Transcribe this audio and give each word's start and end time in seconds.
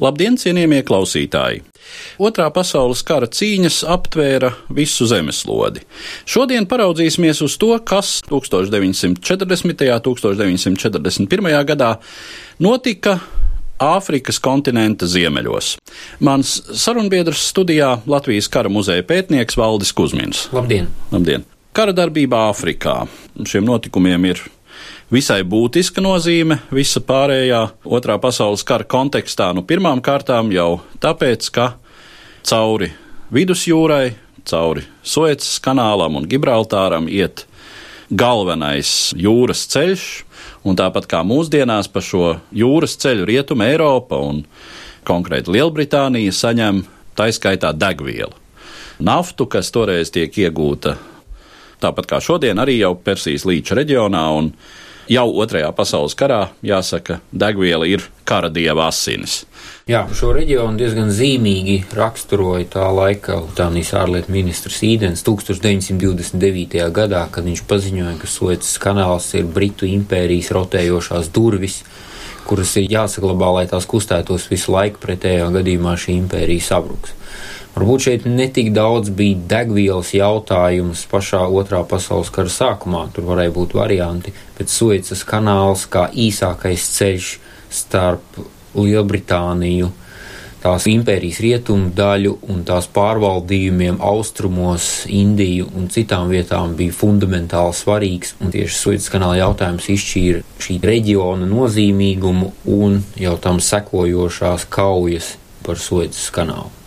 Labdien, 0.00 0.38
cienījamie 0.40 0.80
klausītāji! 0.88 1.60
Otrā 2.22 2.46
pasaules 2.54 3.02
kara 3.04 3.26
cīņas 3.28 3.82
aptvēra 3.84 4.54
visu 4.72 5.04
zemeslodi. 5.10 5.82
Šodien 6.24 6.64
paraudzīsimies 6.70 7.42
uz 7.44 7.58
to, 7.60 7.74
kas 7.84 8.22
1940. 8.30 9.12
un 9.12 10.16
1941. 10.16 11.52
gadā 11.68 11.90
notika 12.64 13.18
Āfrikas 13.80 14.40
kontinenta 14.40 15.08
ziemeļos. 15.08 15.74
Mans 16.24 16.56
sarunbiedrs 16.80 17.44
studijā 17.52 17.94
Latvijas 18.08 18.48
kara 18.52 18.72
muzeja 18.72 19.04
pētnieks 19.04 19.56
Valdis 19.60 19.92
Kusmins. 19.96 20.46
Labdien! 20.56 20.88
Labdien! 21.12 21.44
Kara 21.76 21.92
darbība 21.96 22.46
Āfrikā. 22.48 23.02
Šiem 23.48 23.68
notikumiem 23.68 24.32
ir 24.32 24.40
visai 25.10 25.42
būtiska 25.42 26.02
nozīme 26.02 26.60
visa 26.74 27.02
pārējā 27.02 27.62
otrā 27.84 28.16
pasaules 28.22 28.64
kara 28.66 28.86
kontekstā. 28.86 29.50
Nu, 29.54 29.64
pirmām 29.66 30.02
kārtām 30.04 30.52
jau 30.54 30.80
tāpēc, 31.02 31.50
ka 31.54 31.72
cauri 32.46 32.92
vidusjūrai, 33.34 34.14
cauri 34.48 34.86
Suecas 35.02 35.58
kanālam 35.62 36.18
un 36.20 36.28
Gibraltāram 36.30 37.08
iet 37.10 37.46
galvenais 38.10 39.12
jūras 39.18 39.66
ceļš, 39.70 40.06
un 40.66 40.78
tāpat 40.78 41.06
kā 41.10 41.22
mūsdienās 41.26 41.90
pa 41.92 42.02
šo 42.02 42.38
jūras 42.54 42.96
ceļu 43.00 43.28
rietuma 43.28 43.68
Eiropa 43.70 44.18
un 44.18 44.42
konkrēti 45.06 45.54
Lielbritānija 45.54 46.34
saņem 46.34 46.82
taiskaitā 47.18 47.72
degvielu. 47.76 48.34
Naftu, 49.00 49.46
kas 49.48 49.70
toreiz 49.72 50.10
tiek 50.12 50.34
iegūta 50.36 50.98
tāpat 51.80 52.08
kā 52.10 52.20
šodien, 52.20 52.58
arī 52.60 52.76
jau 52.80 52.92
Persijas 53.00 53.46
līča 53.48 53.78
reģionā, 53.78 54.24
un 54.36 54.50
jau 55.10 55.26
Otrajā 55.42 55.70
pasaules 55.74 56.14
karā, 56.18 56.50
jāsaka, 56.62 57.18
degviela 57.32 57.88
ir 57.88 58.04
kara 58.28 58.50
dieva 58.52 58.86
asinis. 58.90 59.42
Jā, 59.90 60.04
šo 60.14 60.30
reģionu 60.36 60.78
diezgan 60.78 61.10
zīmīgi 61.10 61.80
raksturoja 61.98 62.68
tā 62.76 62.86
laika 62.94 63.40
Litānijas 63.42 63.90
ārlietu 63.98 64.30
ministrs 64.30 64.78
Īdens 64.86 65.24
1929. 65.26 66.78
gadā, 66.94 67.24
kad 67.32 67.48
viņš 67.48 67.64
paziņoja, 67.66 68.14
ka 68.20 68.30
Suecas 68.30 68.76
kanāls 68.82 69.32
ir 69.34 69.50
Britu 69.50 69.88
impērijas 69.90 70.52
rotējošās 70.54 71.32
durvis, 71.34 71.80
kuras 72.46 72.76
ir 72.78 72.86
jāsaglabā, 72.92 73.50
lai 73.58 73.66
tās 73.70 73.88
kustētos 73.90 74.46
visu 74.52 74.76
laiku, 74.76 75.02
pretējā 75.02 75.50
gadījumā 75.58 75.96
šī 75.98 76.20
impērija 76.22 76.70
sabruks. 76.70 77.19
Varbūt 77.70 78.02
šeit 78.02 78.24
netik 78.26 78.72
daudz 78.74 79.12
bija 79.14 79.38
degvielas 79.52 80.10
jautājums 80.10 81.04
pašā 81.10 81.44
otrā 81.54 81.84
pasaules 81.86 82.32
kara 82.34 82.50
sākumā, 82.50 83.04
tur 83.14 83.28
varēja 83.28 83.54
būt 83.54 83.76
varianti, 83.78 84.34
bet 84.58 84.72
Suecas 84.72 85.22
kanāls 85.24 85.84
kā 85.90 86.08
īsākais 86.10 86.88
ceļš 86.96 87.28
starp 87.70 88.40
Lielbritāniju, 88.74 89.92
tās 90.60 90.88
impērijas 90.90 91.38
rietumu 91.44 91.92
daļu 91.94 92.32
un 92.50 92.64
tās 92.66 92.90
pārvaldījumiem 92.90 94.02
austrumos, 94.02 94.88
Indiju 95.06 95.70
un 95.78 95.86
citām 95.94 96.26
vietām 96.34 96.74
bija 96.78 96.96
fundamentāli 96.96 97.78
svarīgs, 97.78 98.34
un 98.42 98.50
tieši 98.50 98.80
Suecas 98.80 99.08
kanāla 99.14 99.38
jautājums 99.44 99.86
izšķīra 99.94 100.42
šī 100.66 100.80
reģiona 100.90 101.46
nozīmīgumu 101.54 102.50
un 102.80 103.00
jau 103.14 103.38
tam 103.38 103.62
sekojošās 103.62 104.66
kaujas 104.74 105.36
par 105.62 105.78
Suecas 105.78 106.28
kanālu. 106.34 106.79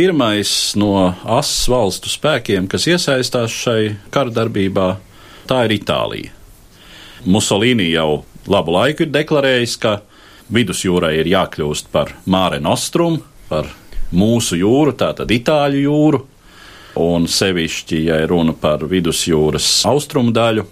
Pirmais 0.00 0.50
no 0.80 0.94
asas 1.28 1.66
valstu 1.68 2.08
spēkiem, 2.08 2.64
kas 2.72 2.86
iesaistās 2.88 3.52
šai 3.52 3.98
kardarbībā, 4.08 4.86
tā 5.44 5.58
ir 5.66 5.74
Itālija. 5.74 6.30
Musolīni 7.28 7.90
jau 7.90 8.22
labu 8.48 8.72
laiku 8.78 9.04
ir 9.04 9.10
deklarējis, 9.12 9.74
ka 9.82 9.92
vidusjūrai 10.56 11.10
ir 11.18 11.28
jākļūst 11.28 11.90
par 11.92 12.14
Māre 12.24 12.62
Nostrum, 12.64 13.18
par 13.50 13.68
mūsu 14.16 14.56
jūru, 14.62 14.96
tātad 14.96 15.28
Itāļu 15.36 15.84
jūru, 15.84 16.22
un 17.04 17.28
sevišķi, 17.28 18.00
ja 18.08 18.22
runa 18.32 18.56
par 18.56 18.88
vidusjūras 18.88 19.68
austrumu 19.92 20.32
daļu, 20.32 20.64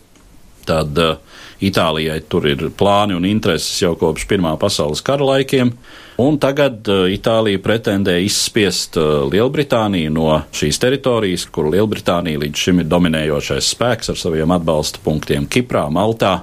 tad 0.72 1.05
uh, 1.05 1.21
Itālijai 1.58 2.20
tur 2.30 2.44
ir 2.46 2.60
plāni 2.78 3.16
un 3.19 3.24
intereses 3.26 3.80
jau 3.82 3.96
kopš 3.98 4.28
Pirmā 4.30 4.52
pasaules 4.60 5.02
kara 5.02 5.26
laikiem, 5.26 5.72
un 6.22 6.36
tagad 6.38 6.86
uh, 6.86 7.08
Itālija 7.10 7.58
pretendē 7.62 8.14
izspiest 8.22 8.94
uh, 9.00 9.24
Lielbritāniju 9.26 10.12
no 10.14 10.28
šīs 10.54 10.78
teritorijas, 10.78 11.48
kur 11.50 11.72
Lielbritānija 11.72 12.44
līdz 12.44 12.62
šim 12.62 12.84
ir 12.84 12.86
dominējošais 12.92 13.72
spēks 13.74 14.14
ar 14.14 14.20
saviem 14.20 14.54
atbalsta 14.54 15.02
punktiem 15.02 15.50
Kiprā, 15.50 15.88
Maltā, 15.91 16.36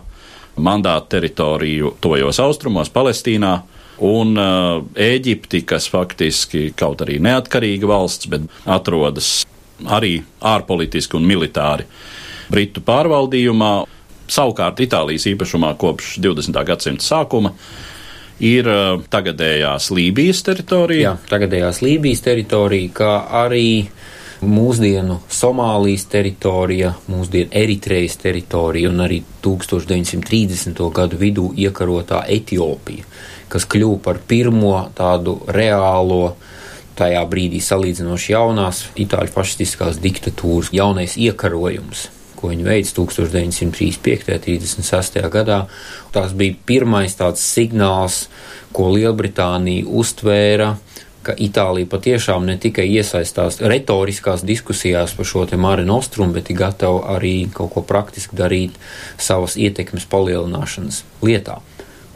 mandāta 0.60 1.16
teritoriju 1.16 1.96
tojos 2.04 2.42
austrumos, 2.44 2.92
Palestīnā. 2.92 3.56
Un 4.04 4.36
uh, 4.36 4.84
Ēģipti, 5.00 5.64
kas 5.64 5.88
faktiski 5.88 6.74
kaut 6.76 7.00
arī 7.06 7.22
neatkarīga 7.24 7.88
valsts, 7.88 8.28
bet 8.28 8.50
atrodas 8.68 9.46
arī 9.88 10.18
ārpolitiski 10.44 11.16
un 11.16 11.24
militāri 11.28 11.88
Britu 12.52 12.84
pārvaldījumā, 12.86 13.72
savukārt 14.32 14.82
Itālijas 14.86 15.28
īpašumā 15.32 15.76
kopš 15.82 16.18
20. 16.24 16.62
gadsimta 16.68 17.06
sākuma, 17.06 17.54
ir 18.44 18.68
uh, 18.68 19.04
tagadējās 19.12 19.92
Lībijas 19.96 20.44
teritorija. 20.48 21.14
Jā, 21.14 21.16
tagadējās 21.30 21.82
Lībijas 21.86 22.24
teritorija, 22.26 22.92
kā 22.96 23.14
arī 23.46 23.68
mūsdienu 24.46 25.22
Somālijas 25.32 26.06
teritorija, 26.12 26.94
mūsdienu 27.12 27.50
Eritrejas 27.56 28.18
teritorija 28.22 28.92
un 28.92 29.06
arī 29.06 29.22
1930. 29.46 30.82
gadu 30.96 31.20
vidū 31.22 31.52
iekarotā 31.56 32.26
Etiopija, 32.28 33.06
kas 33.50 33.68
kļuva 33.70 34.02
par 34.04 34.20
pirmo 34.28 34.76
tādu 34.98 35.40
reālo 35.48 36.36
tajā 36.96 37.24
brīdī 37.28 37.60
salīdzinoši 37.64 38.34
jaunās 38.34 38.86
itāļu 39.00 39.34
fašistiskās 39.36 40.00
diktatūras 40.04 40.72
jaunais 40.76 41.18
iekarojums, 41.20 42.08
ko 42.38 42.52
viņi 42.52 42.66
veids 42.68 42.94
1935. 42.98 44.34
un 44.36 44.44
36. 44.46 45.22
gadā. 45.34 45.66
Tas 46.16 46.34
bija 46.38 46.58
pirmais 46.66 47.16
tāds 47.18 47.44
signāls, 47.44 48.26
ko 48.76 48.92
Lielbritānija 48.94 49.88
uztvēra, 49.88 50.76
ka 51.26 51.34
Itālija 51.42 51.90
patiešām 51.90 52.46
ne 52.46 52.58
tikai 52.62 52.86
iesaistās 53.00 53.58
retoriskās 53.64 54.46
diskusijās 54.46 55.16
par 55.18 55.26
šo 55.26 55.46
te 55.50 55.58
Mare 55.58 55.86
Nostrum, 55.86 56.34
bet 56.36 56.52
ir 56.54 56.60
gatava 56.60 57.18
arī 57.18 57.48
kaut 57.54 57.74
ko 57.74 57.82
praktiski 57.82 58.38
darīt 58.38 58.78
savas 59.18 59.58
ietekmes 59.58 60.06
palielināšanas 60.12 61.02
lietā. 61.26 61.62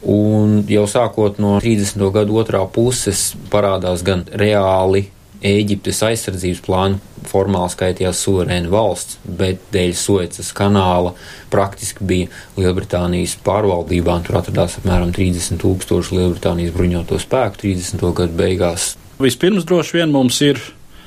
Un 0.10 0.62
jau 0.70 0.86
sākot 0.88 1.42
no 1.44 1.58
30. 1.60 2.00
gadu 2.16 2.38
otrā 2.40 2.62
puses 2.72 3.34
parādās 3.52 4.06
gan 4.08 4.24
reāli 4.32 5.10
Ēģiptes 5.40 6.02
aizsardzības 6.04 6.60
plānu 6.66 6.98
formāli 7.30 7.72
skaitījās 7.72 8.24
suverēna 8.26 8.72
valsts, 8.74 9.20
bet 9.24 9.62
dēļ 9.72 9.94
Suecas 9.96 10.50
kanāla 10.56 11.14
praktiski 11.54 12.04
bija 12.10 12.32
Lielbritānijas 12.58 13.38
pārvaldībā, 13.46 14.18
tur 14.28 14.42
atradās 14.42 14.76
apmēram 14.82 15.14
30 15.16 15.62
tūkstoši 15.64 16.18
Lielbritānijas 16.18 16.76
bruņoto 16.76 17.22
spēku 17.24 17.64
30. 17.64 18.04
gadu 18.20 18.36
beigās. 18.36 18.92
Vispirms 19.20 19.68
droši 19.70 20.02
vien 20.02 20.12
mums 20.12 20.42
ir 20.44 20.60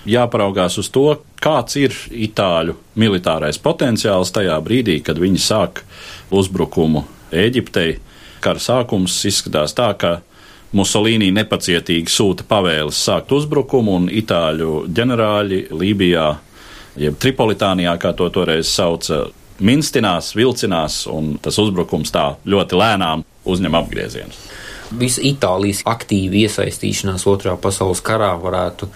jāparaugās 0.08 0.78
uz 0.80 0.88
to, 0.92 1.06
kāds 1.42 1.76
ir 1.80 1.94
itāļu 2.10 2.78
militārais 2.98 3.60
potenciāls 3.60 4.32
tajā 4.32 4.56
brīdī, 4.64 4.96
kad 5.04 5.20
viņi 5.20 5.44
sāk 5.44 5.84
uzbrukumu 6.32 7.04
Ēģiptei. 7.32 7.98
Kara 8.42 8.60
sākums 8.60 9.14
izskatās 9.28 9.76
tā, 9.76 9.92
ka 9.92 10.20
Musolīni 10.72 11.28
nepacietīgi 11.36 12.08
sūta 12.08 12.46
pavēles 12.48 12.96
sākt 12.96 13.32
uzbrukumu, 13.36 13.98
un 14.00 14.08
itāļu 14.08 14.86
ģenerāļi 14.88 15.66
Lībijā, 15.76 16.26
jeb 17.02 17.18
Tripolitānijā, 17.20 17.92
kā 18.00 18.14
to 18.16 18.30
toreiz 18.32 18.70
sauca, 18.72 19.26
minstinās, 19.60 20.32
vilcinās, 20.36 21.02
un 21.12 21.36
tas 21.42 21.60
uzbrukums 21.60 22.14
tā 22.14 22.30
ļoti 22.48 22.78
lēnām 22.80 23.24
uzņem 23.44 23.76
apgriezienus. 23.82 24.40
Visa 24.98 25.22
Itālijas 25.24 25.82
aktīva 25.88 26.42
iesaistīšanās 26.42 27.24
Otrā 27.30 27.54
pasaules 27.60 28.02
karā 28.04 28.32
varētu 28.40 28.88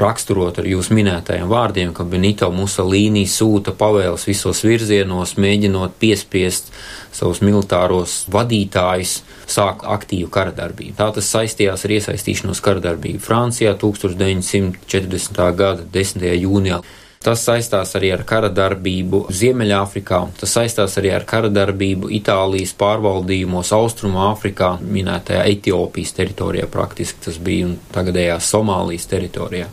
raksturot 0.00 0.58
ar 0.62 0.68
jūsu 0.68 0.94
minētajiem 0.96 1.50
vārdiem, 1.50 1.92
ka 1.96 2.06
Benito 2.08 2.48
Mussolini 2.54 3.26
sūta 3.28 3.74
pavēles 3.76 4.24
visos 4.28 4.62
virzienos, 4.64 5.36
mēģinot 5.40 5.98
piespiest 6.00 6.72
savus 7.12 7.42
militāros 7.44 8.22
vadītājus 8.32 9.18
sākt 9.46 9.84
aktīvu 9.84 10.30
karadarbību. 10.32 10.96
Tā 10.98 11.10
tas 11.18 11.30
saistījās 11.36 11.84
ar 11.84 11.96
iesaistīšanos 11.98 12.64
karadarbību 12.64 13.22
Francijā 13.22 13.76
1940. 13.80 15.48
gada 15.58 15.88
10. 15.92 16.28
jūnijā. 16.40 16.80
Tas 17.24 17.40
saistās 17.40 17.94
arī 17.96 18.10
ar 18.12 18.20
kara 18.28 18.50
darbību 18.52 19.22
Ziemeļāfrikā, 19.32 20.18
tas 20.40 20.56
saistās 20.58 20.98
arī 21.00 21.14
ar 21.16 21.24
kara 21.28 21.48
darbību 21.48 22.10
Itālijas 22.18 22.74
pārvaldījumos 22.76 23.70
Austrumā 23.72 24.26
Afrikā, 24.34 24.74
minētajā 24.84 25.46
Etiopijas 25.54 26.12
teritorijā 26.18 26.68
praktiski 26.68 27.24
tas 27.24 27.38
bija 27.40 27.70
un 27.70 27.78
tagadējā 27.94 28.36
Somālijas 28.44 29.08
teritorijā. 29.08 29.70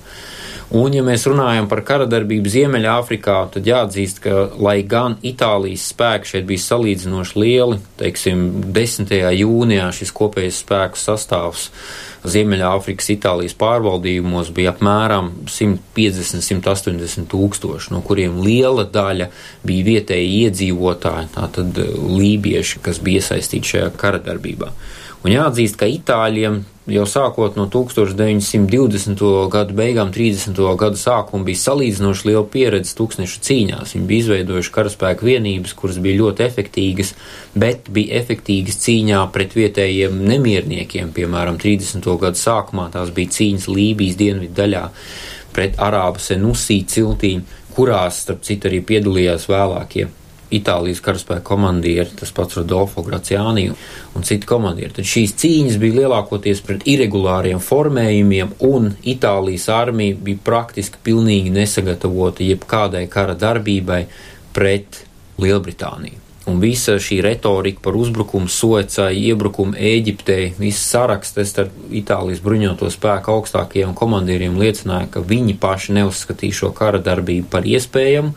Un, 0.79 0.93
ja 0.95 1.03
mēs 1.03 1.25
runājam 1.27 1.65
par 1.67 1.81
kara 1.83 2.05
darbību 2.07 2.47
Ziemeļāfrikā, 2.53 3.35
tad 3.51 3.65
jāatzīst, 3.67 4.21
ka, 4.23 4.45
lai 4.55 4.77
gan 4.87 5.17
Itālijas 5.19 5.89
spēki 5.91 6.29
šeit 6.29 6.47
bija 6.47 6.63
salīdzinoši 6.63 7.41
lieli, 7.41 7.81
teiksim, 7.99 8.45
10. 8.71 9.11
jūnijā 9.41 9.89
šis 9.99 10.15
kopējais 10.15 10.61
spēku 10.63 11.01
sastāvs 11.01 11.67
Ziemeļāfrikas 12.21 13.07
Itālijas 13.15 13.55
pārvaldījumos 13.57 14.51
bija 14.53 14.75
apmēram 14.75 15.31
150-180 15.49 17.25
tūkstoši, 17.31 17.93
no 17.95 18.03
kuriem 18.05 18.37
liela 18.45 18.85
daļa 18.85 19.31
bija 19.65 19.87
vietēji 19.87 20.43
iedzīvotāji, 20.43 21.31
tātad 21.33 21.81
lībieši, 21.81 22.83
kas 22.85 23.01
bija 23.01 23.23
iesaistīti 23.23 23.73
šajā 23.73 23.89
kara 23.97 24.21
darbībā. 24.21 24.69
Un 25.25 25.33
jāatzīst, 25.33 25.79
ka 25.81 25.89
Itāļiem 25.89 26.61
jau 26.95 27.05
sākot 27.09 27.57
no 27.59 27.65
1920. 27.71 29.23
gadu 29.53 29.75
beigām, 29.77 30.11
30. 30.13 30.59
gadu 30.79 30.99
sākuma 30.99 31.47
bija 31.47 31.61
salīdzinoši 31.61 32.29
liela 32.29 32.43
pieredze 32.53 32.93
tūkstnešu 32.99 33.41
cīņās. 33.47 33.95
Viņi 33.95 34.07
bija 34.09 34.25
izveidojuši 34.25 34.73
karaspēku 34.77 35.27
vienības, 35.29 35.75
kuras 35.79 35.99
bija 36.03 36.21
ļoti 36.21 36.45
efektīgas, 36.47 37.13
bet 37.55 37.91
bija 37.93 38.21
efektīgas 38.21 38.79
cīņā 38.85 39.23
pret 39.35 39.57
vietējiem 39.57 40.21
nemierniekiem. 40.31 41.11
Piemēram, 41.17 41.59
30. 41.61 42.07
gadu 42.21 42.41
sākumā 42.41 42.87
tās 42.93 43.11
bija 43.15 43.35
cīņas 43.39 43.69
Lībijas 43.71 44.21
dienvidu 44.21 44.57
daļā 44.61 44.87
pret 45.51 45.77
arābu 45.81 46.23
senusī 46.23 46.81
ciltīm, 46.87 47.43
kurās, 47.75 48.23
starp 48.25 48.43
citu, 48.47 48.71
arī 48.71 48.83
piedalījās 48.87 49.49
vēlākie 49.51 50.09
Itālijas 50.51 51.01
karaspēka 51.03 51.43
komandieri, 51.47 52.09
tas 52.19 52.33
pats 52.35 52.57
Rodolfo 52.59 53.03
Graciani 53.05 53.67
un 53.71 54.25
citi 54.27 54.49
komandieri. 54.49 54.93
Tad 54.97 55.07
šīs 55.07 55.35
cīņas 55.41 55.77
bija 55.81 56.01
lielākoties 56.01 56.63
pret 56.67 56.87
irregulāriem 56.91 57.61
formējumiem, 57.63 58.57
un 58.67 58.91
Itālijas 59.07 59.69
armija 59.73 60.17
bija 60.19 60.43
praktiski 60.43 60.99
pilnīgi 61.05 61.53
nesagatavota 61.55 62.43
jebkādai 62.47 63.05
kara 63.11 63.37
darbībai 63.39 64.03
pret 64.55 65.05
Lielbritāniju. 65.41 66.19
Un 66.49 66.57
visa 66.57 66.95
šī 66.97 67.19
retorika 67.21 67.83
par 67.85 67.95
uzbrukumu 67.95 68.49
Suecai, 68.49 69.13
iebrukumu 69.29 69.77
Ēģiptei, 69.77 70.55
viss 70.57 70.87
saraksts 70.89 71.53
ar 71.61 71.69
Itālijas 71.93 72.41
bruņoto 72.41 72.89
spēku 72.89 73.35
augstākajiem 73.35 73.93
komandieriem 73.97 74.57
liecināja, 74.57 75.11
ka 75.13 75.21
viņi 75.21 75.59
paši 75.61 75.99
neuzskatīja 75.99 76.57
šo 76.63 76.71
kara 76.73 76.99
darbību 77.05 77.45
par 77.53 77.69
iespējamu 77.69 78.33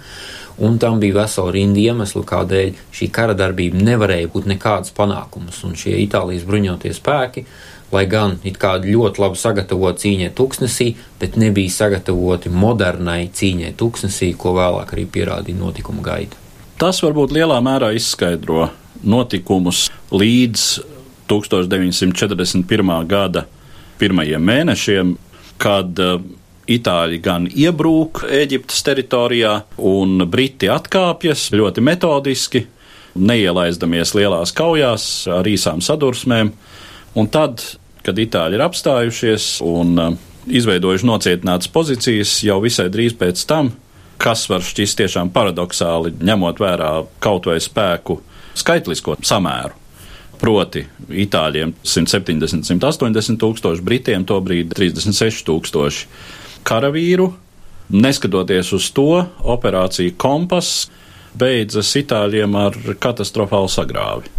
un 0.58 0.78
tam 0.78 1.00
bija 1.02 1.22
vesela 1.22 1.52
rinda 1.54 1.80
iemeslu, 1.80 2.22
kādēļ 2.26 2.74
šī 2.94 3.10
kara 3.14 3.34
darbība 3.38 3.80
nevarēja 3.82 4.30
būt 4.32 4.48
nekādas 4.54 4.94
panākumus, 4.96 5.62
un 5.66 5.74
šie 5.78 5.96
Itālijas 6.04 6.46
bruņotie 6.48 6.92
spēki, 6.94 7.44
lai 7.94 8.04
gan 8.10 8.38
it 8.46 8.58
kā 8.62 8.76
ļoti 8.82 9.22
labi 9.22 9.38
sagatavoti 9.38 10.04
cīņai 10.04 10.30
tuksnesī, 10.38 10.88
bet 11.20 11.38
nebija 11.40 11.70
sagatavoti 11.70 12.52
modernai 12.52 13.28
cīņai 13.34 13.74
tuksnesī, 13.78 14.32
ko 14.38 14.54
vēlāk 14.58 14.94
arī 14.94 15.06
pierādīja 15.10 15.60
notikuma 15.60 16.02
gaita. 16.04 16.40
Tas 16.78 16.98
varbūt 17.04 17.34
lielā 17.34 17.60
mērā 17.62 17.92
izskaidro 17.94 18.68
notikumus 19.04 19.88
līdz 20.10 20.64
1941. 21.30 22.94
gada 23.08 23.44
pirmajiem 23.98 24.42
mēnešiem, 24.42 25.14
kad 25.62 26.02
uh, 26.02 26.18
Itāļi 26.64 27.18
gan 27.20 27.44
iebrūk 27.44 28.22
Eģiptes 28.32 28.80
teritorijā, 28.86 29.52
un 29.84 30.24
Briti 30.32 30.70
atkāpjas 30.72 31.50
ļoti 31.52 31.82
metodiski, 31.84 32.62
neielaizdamies 33.14 34.14
lielās 34.16 34.54
kaujās 34.56 35.04
ar 35.28 35.44
īsām 35.44 35.82
sadursmēm. 35.84 36.54
Un 37.20 37.28
tad, 37.28 37.60
kad 38.02 38.18
Itāļi 38.18 38.56
ir 38.56 38.64
apstājušies 38.64 39.48
un 39.68 39.92
uh, 40.00 40.14
izveidojuši 40.48 41.08
nocietinātas 41.08 41.68
pozīcijas, 41.74 42.38
jau 42.48 42.56
visai 42.64 42.88
drīz 42.92 43.12
pēc 43.20 43.44
tam, 43.50 43.68
kas 44.16 44.46
var 44.48 44.64
šķist 44.64 45.02
tiešām 45.02 45.32
paradoxāli, 45.34 46.14
ņemot 46.24 46.62
vērā 46.64 46.92
kaut 47.20 47.50
vai 47.50 47.58
spēku 47.60 48.22
skaitlisko 48.56 49.18
samēru. 49.20 49.76
Proti, 50.40 50.80
Itāļiem 51.24 51.76
170, 51.84 52.64
180 52.72 53.38
tūkstoši, 53.40 53.84
Britiem 53.84 54.24
tobrīd 54.28 54.72
36 54.72 55.44
tūkstoši 55.46 56.08
karavīru. 56.66 57.30
Neskatoties 57.94 58.72
uz 58.72 58.88
to, 58.96 59.24
operācija 59.54 60.14
Kompas 60.16 60.88
beidzas 61.36 61.90
Itāļiem 62.00 62.56
ar 62.56 62.78
katastrofālu 63.00 63.68
sagrāvi. 63.68 64.30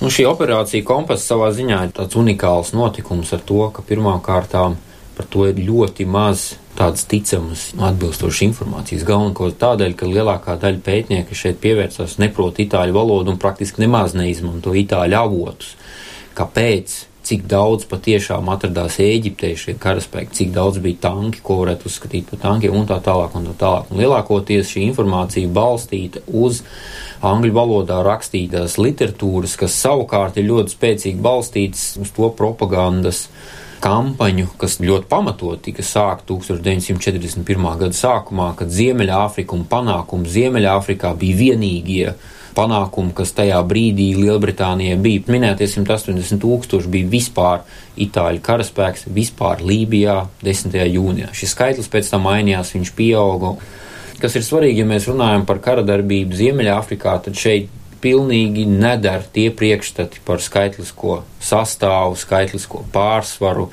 Nu, 0.00 0.10
šī 0.10 0.26
operācija 0.26 0.84
Kompas 0.86 1.22
savā 1.28 1.52
ziņā 1.54 1.78
ir 1.86 1.94
tāds 1.94 2.18
unikāls 2.18 2.74
notikums 2.74 3.30
ar 3.36 3.44
to, 3.46 3.62
ka 3.72 3.84
pirmām 3.86 4.18
kārtām 4.24 4.74
par 5.14 5.28
to 5.30 5.46
ir 5.46 5.60
ļoti 5.62 6.06
maz 6.10 6.56
tādas 6.74 7.06
ticamas, 7.06 7.68
atbilstošas 7.78 8.42
informācijas. 8.48 9.06
Galvenokārt 9.06 9.60
tādēļ, 9.62 9.94
ka 9.98 10.10
lielākā 10.10 10.56
daļa 10.60 10.82
pētnieku 10.84 11.38
šeit 11.38 11.60
pievērsās 11.62 12.18
neprot 12.18 12.58
itāļu 12.64 12.96
valodu 12.96 13.30
un 13.30 13.38
praktiski 13.38 13.84
nemaz 13.84 14.16
neizmanto 14.18 14.74
itāļu 14.74 15.20
avotus. 15.20 15.76
Kāpēc? 16.34 16.96
Cik 17.24 17.46
daudz 17.48 17.86
patiešām 17.88 18.50
atradās 18.52 18.98
Ēģiptē 19.02 19.54
šie 19.58 19.74
karaspēki, 19.80 20.34
cik 20.38 20.52
daudz 20.54 20.80
bija 20.84 21.00
tanki, 21.06 21.40
ko 21.44 21.62
varētu 21.62 21.88
uzskatīt 21.88 22.28
par 22.30 22.42
tankiem 22.42 22.76
un 22.76 22.86
tā 22.88 22.98
tālāk 23.04 23.34
un 23.38 23.48
tā 23.48 23.56
tālāk. 23.62 23.90
Un 23.90 24.02
lielākoties 24.02 24.70
šī 24.74 24.84
informācija 24.90 25.50
balstīta 25.54 26.24
uz 26.28 26.62
angļu 27.24 27.56
valodā 27.56 28.02
rakstītās 28.04 28.76
literatūras, 28.80 29.56
kas 29.60 29.76
savukārt 29.80 30.38
ir 30.40 30.50
ļoti 30.50 30.76
spēcīgi 30.76 31.24
balstītas 31.24 31.86
uz 32.02 32.12
to 32.14 32.28
propagandas 32.36 33.24
kampaņu, 33.84 34.48
kas 34.60 34.78
ļoti 34.80 35.08
pamatot 35.08 35.60
tika 35.64 35.84
sākta 35.84 36.32
1941. 36.32 37.66
gada 37.80 37.96
sākumā, 37.96 38.52
kad 38.58 38.72
Ziemeļāfrika 38.72 39.56
un 39.56 39.66
panākumi 39.68 40.30
Ziemeļāfrikā 40.36 41.12
bija 41.20 41.40
vienīgie 41.42 42.14
panākumu, 42.56 43.12
kas 43.16 43.34
tajā 43.36 43.60
brīdī 43.68 44.10
Lielbritānijai 44.18 44.98
bija. 45.02 45.24
Minētie 45.34 45.68
180 45.70 46.40
tūkstoši 46.42 46.90
bija 46.92 47.10
vispār 47.12 47.64
Itāļu 48.00 48.42
karaspēks, 48.44 49.08
vispār 49.14 49.62
Lībijā 49.62 50.20
10. 50.42 50.74
jūnijā. 50.94 51.30
Šis 51.36 51.54
skaitlis 51.54 51.90
pēc 51.92 52.10
tam 52.10 52.26
mainījās, 52.28 52.74
viņš 52.74 52.94
pieauga. 52.98 53.54
Kas 54.22 54.38
ir 54.38 54.46
svarīgi, 54.46 54.82
ja 54.82 54.88
mēs 54.88 55.08
runājam 55.10 55.44
par 55.46 55.60
kara 55.62 55.84
darbību 55.86 56.36
Ziemeļāfrikā, 56.38 57.18
tad 57.26 57.38
šeit 57.38 57.68
pilnīgi 58.04 58.66
nedara 58.68 59.24
tie 59.32 59.48
priekšstati 59.54 60.20
par 60.26 60.42
skaitlisko 60.44 61.22
sastāvu, 61.44 62.18
skaitlisko 62.20 62.82
pārsvaru, 62.92 63.70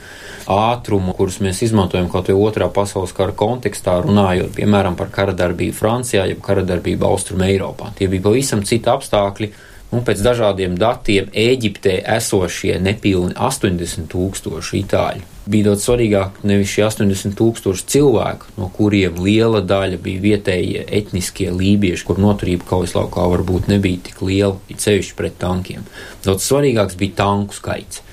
ātrumu, 0.51 1.15
kurus 1.17 1.39
mēs 1.43 1.61
izmantojam 1.67 2.09
kaut 2.11 2.31
vai 2.31 2.37
otrā 2.47 2.69
pasaules 2.73 3.13
kara 3.15 3.35
kontekstā, 3.37 3.97
runājot 4.05 4.55
piemēram 4.55 4.95
par 4.99 5.11
kara 5.13 5.35
darbību 5.37 5.75
Francijā, 5.77 6.25
jeb 6.31 6.41
kara 6.45 6.63
darbību 6.67 7.07
Austrum 7.07 7.43
Eiropā. 7.45 7.91
Tie 7.97 8.07
bija 8.11 8.29
pavisam 8.29 8.63
citi 8.67 8.91
apstākļi, 8.91 9.51
Un 9.91 10.05
pēc 10.07 10.21
dažādiem 10.23 10.77
datiem 10.79 11.27
Eģiptē 11.35 11.97
esošie 12.13 12.77
nepilni 12.79 13.35
80 13.35 14.07
tūkstoši 14.13 14.79
itāļi. 14.85 15.25
Bija 15.51 15.67
daudz 15.67 15.83
svarīgāk 15.83 16.37
nevis 16.47 16.71
šie 16.71 16.85
80 16.85 17.35
tūkstoši 17.35 17.87
cilvēku, 17.91 18.53
no 18.55 18.69
kuriem 18.71 19.19
liela 19.19 19.59
daļa 19.59 19.99
bija 19.99 20.23
vietējie 20.23 20.85
etniskie 21.01 21.49
lībieši, 21.51 22.05
kur 22.07 22.21
noturība 22.23 22.69
kaujas 22.69 22.95
laukā 22.95 23.25
varbūt 23.33 23.67
nebija 23.73 24.05
tik 24.07 24.23
liela, 24.23 24.55
it 24.71 24.79
sevišķi 24.79 25.17
pret 25.17 25.35
tankiem. 25.41 25.83
Daudz 26.23 26.47
svarīgāks 26.47 26.95
bija 26.95 27.17
tanku 27.25 27.59
skaits. 27.59 28.05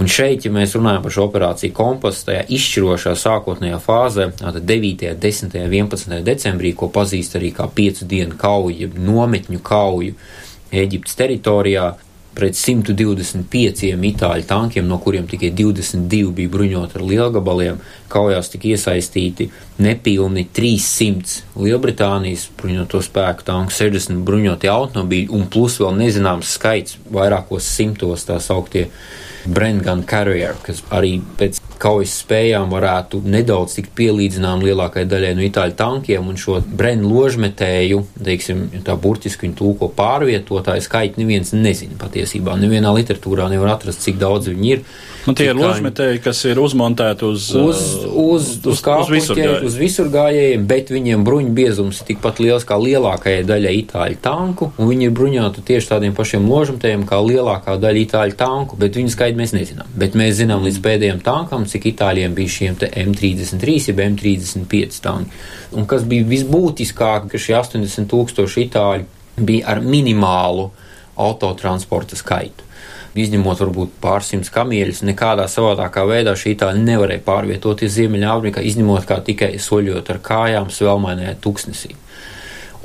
Un 0.00 0.08
šeit, 0.08 0.46
ja 0.46 0.50
mēs 0.54 0.72
runājam 0.78 1.02
par 1.04 1.12
šo 1.12 1.26
operāciju 1.28 1.74
kompasu, 1.76 2.22
tajā 2.30 2.46
izšķirošā 2.56 3.12
sākotnējā 3.20 3.80
fāzē, 3.84 4.30
tātad 4.38 4.64
9., 4.64 5.10
10., 5.20 5.56
11. 5.60 6.14
decembrī, 6.24 6.72
ko 6.72 6.88
pazīst 6.88 7.36
arī 7.36 7.50
kā 7.52 7.66
piecu 7.68 8.08
dienu 8.08 8.38
kauju, 8.40 8.94
nometņu 8.96 9.60
kauju, 9.60 10.14
Eģiptes 10.72 11.18
teritorijā. 11.18 11.90
pret 12.30 12.54
125 12.54 13.88
itāļu 14.06 14.44
tankiem, 14.46 14.86
no 14.86 15.00
kuriem 15.02 15.26
tikai 15.28 15.48
22 15.50 16.30
bija 16.30 16.48
bruņoti 16.48 16.94
ar 16.96 17.02
lielgabaliem, 17.02 17.80
kaujās 18.08 18.52
tika 18.52 18.68
iesaistīti 18.70 19.48
nepilni 19.82 20.46
300 20.54 21.58
Lielbritānijas 21.58 22.46
bruņoto 22.60 23.02
spēku 23.02 23.44
tanku, 23.50 23.74
60 23.74 24.22
bruņoti 24.24 24.70
automobīļi 24.70 25.28
un 25.36 25.48
plus 25.50 25.80
vēl 25.82 25.98
nezināms 25.98 26.54
skaits 26.54 27.00
vairākos 27.10 27.66
simtos 27.66 28.24
tā 28.30 28.38
sauktie 28.40 28.86
Brengan 29.44 30.06
Carrier, 30.06 30.54
kas 30.62 30.84
arī 30.94 31.18
pēc 31.36 31.59
kaujas 31.80 32.14
spējām 32.22 32.70
varētu 32.72 33.22
nedaudz 33.24 33.78
tikt 33.78 33.94
pielīdzinām 33.98 34.64
lielākajai 34.64 35.08
daļai 35.08 35.32
no 35.38 35.44
itāļu 35.46 35.76
tankiem, 35.78 36.28
un 36.28 36.38
šo 36.40 36.58
Brennu 36.64 37.10
ložmetēju, 37.14 38.02
teiksim, 38.24 38.66
tā 38.86 38.96
burtiski 39.00 39.46
viņu 39.46 39.58
tūko 39.60 39.90
pārvietotāju 39.96 40.84
skaitu 40.84 41.22
neviens 41.22 41.54
nezina 41.56 41.96
patiesībā. 42.00 42.58
Nevienā 42.60 42.92
literatūrā 42.98 43.48
nevar 43.52 43.74
atrast, 43.76 44.04
cik 44.04 44.20
daudz 44.20 44.52
viņi 44.52 44.74
ir. 44.74 44.84
Nu, 45.26 45.34
tie 45.36 45.50
ir 45.50 45.58
ložmetēji, 45.58 46.20
kas 46.24 46.38
ir 46.48 46.58
uzmontēti 46.62 47.26
uz, 47.28 47.50
uz, 47.52 47.80
uz, 48.08 48.46
uz, 48.64 48.70
uz, 48.72 48.80
uz, 48.80 49.10
visurgājējiem. 49.12 49.66
uz 49.68 49.74
visurgājējiem, 49.76 50.62
bet 50.70 50.92
viņiem 50.94 51.24
bruņu 51.26 51.52
biezums 51.56 52.00
ir 52.00 52.08
tikpat 52.08 52.40
liels 52.40 52.64
kā 52.68 52.78
lielākajai 52.80 53.42
daļai 53.48 53.74
itāļu 53.82 54.20
tanku, 54.24 54.70
un 54.80 54.88
viņi 54.88 55.08
ir 55.08 55.12
bruņoti 55.18 55.64
tieši 55.68 55.90
tādiem 55.92 56.16
pašiem 56.16 56.48
ložmetējiem 56.48 57.04
kā 57.10 57.18
lielākā 57.26 57.76
daļa 57.82 58.02
itāļu 58.06 58.38
tanku, 58.40 58.78
bet 58.80 58.96
viņu 58.96 59.12
skaitu 59.12 59.40
mēs 59.42 59.52
nezinām. 59.56 59.92
Bet 60.00 60.16
mēs 60.16 60.38
zinām 60.40 60.64
līdz 60.64 60.80
pēdējiem 60.88 61.20
tankam, 61.26 61.68
cik 61.68 61.90
itāļiem 61.92 62.36
bija 62.38 62.54
šiem 62.56 62.80
M33, 62.88 63.76
jeb 63.90 64.00
M35 64.06 65.02
tanki. 65.04 65.44
Un 65.76 65.84
kas 65.90 66.08
bija 66.08 66.24
visbūtiskāk, 66.32 67.28
ka 67.28 67.40
šie 67.40 67.58
80 67.60 68.08
tūkstoši 68.10 68.66
itāļi 68.70 69.44
bija 69.44 69.68
ar 69.74 69.84
minimālu 69.84 70.70
autotransporta 71.20 72.16
skaitu 72.16 72.70
izņemot 73.18 73.62
varbūt 73.64 73.96
pārsimts 74.02 74.52
kamieļus, 74.54 75.02
nekādā 75.08 75.46
savādākā 75.50 76.04
veidā 76.06 76.36
šī 76.38 76.54
tā 76.60 76.70
nevarēja 76.76 77.24
pārvietoties 77.26 77.96
Ziemeļāfrikā, 77.96 78.62
izņemot 78.62 79.08
kā 79.08 79.18
tikai 79.26 79.56
soļot 79.58 80.12
ar 80.14 80.20
kājām 80.22 80.70
svelmainajā 80.70 81.34
tuksnesī. 81.42 81.96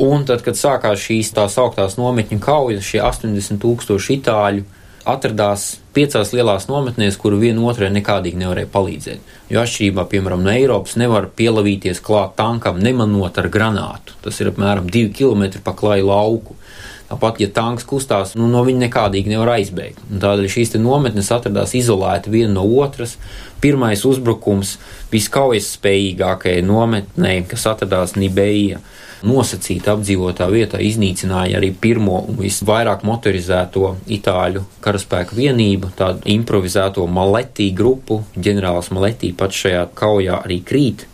Un 0.01 0.25
tad, 0.27 0.41
kad 0.43 0.57
sākās 0.59 0.99
šīs 1.05 1.31
tā 1.35 1.45
sauktās 1.51 1.95
nometņu 1.99 2.41
kaujas, 2.43 2.83
šie 2.83 2.99
80 3.05 3.61
tūkstoši 3.63 4.17
itāļu 4.19 4.65
atradās 5.05 5.75
piecās 5.95 6.33
lielās 6.35 6.65
nometnēs, 6.67 7.17
kuru 7.21 7.37
viena 7.39 7.63
otrai 7.69 7.91
nekādīgi 7.93 8.41
nevarēja 8.41 8.69
palīdzēt. 8.73 9.33
Jo 9.53 9.61
atšķirībā, 9.61 10.07
piemēram, 10.11 10.43
no 10.43 10.51
Eiropas 10.51 10.97
nevar 10.99 11.29
pielavīties 11.37 12.01
klāt 12.03 12.35
tankam, 12.39 12.81
nemanot 12.83 13.37
ar 13.39 13.49
granātu. 13.53 14.17
Tas 14.25 14.41
ir 14.41 14.51
apmēram 14.51 14.89
2 14.91 15.13
km 15.15 15.61
pa 15.63 15.75
klaju 15.77 16.09
lauku. 16.09 16.57
Tāpat, 17.05 17.37
ja 17.43 17.49
tanks 17.53 17.85
kustās, 17.85 18.33
nu, 18.33 18.47
no 18.49 18.63
viņa 18.65 18.87
nekādīgi 18.87 19.29
nevar 19.29 19.55
aizbēgt. 19.59 20.01
Un 20.09 20.21
tādēļ 20.23 20.49
šīs 20.49 20.73
nometnes 20.81 21.29
atradās 21.35 21.75
izolēti 21.77 22.33
viena 22.33 22.55
no 22.55 22.65
otras. 22.81 23.19
Pirmais 23.61 24.01
uzbrukums 24.09 24.75
viskaujas 25.13 25.69
spējīgākajai 25.77 26.65
nometnei, 26.65 27.43
kas 27.49 27.67
atradās 27.69 28.15
Nibeja, 28.17 28.81
nosacīta 29.25 29.93
apdzīvotā 29.93 30.49
vietā, 30.49 30.81
iznīcināja 30.81 31.59
arī 31.59 31.71
pirmo 31.81 32.23
un 32.25 32.41
visvairāk 32.41 33.05
motorizēto 33.05 33.95
itāļu 34.17 34.65
karaspēku 34.85 35.37
vienību, 35.37 35.93
tādu 35.97 36.25
improvizēto 36.35 37.05
Maletī 37.05 37.69
grupu. 37.77 38.23
Ģenerālis 38.35 38.91
Maletī 38.97 39.33
pats 39.37 39.61
šajā 39.65 39.87
kaujā 39.97 40.41
arī 40.41 40.63
krīt. 40.65 41.05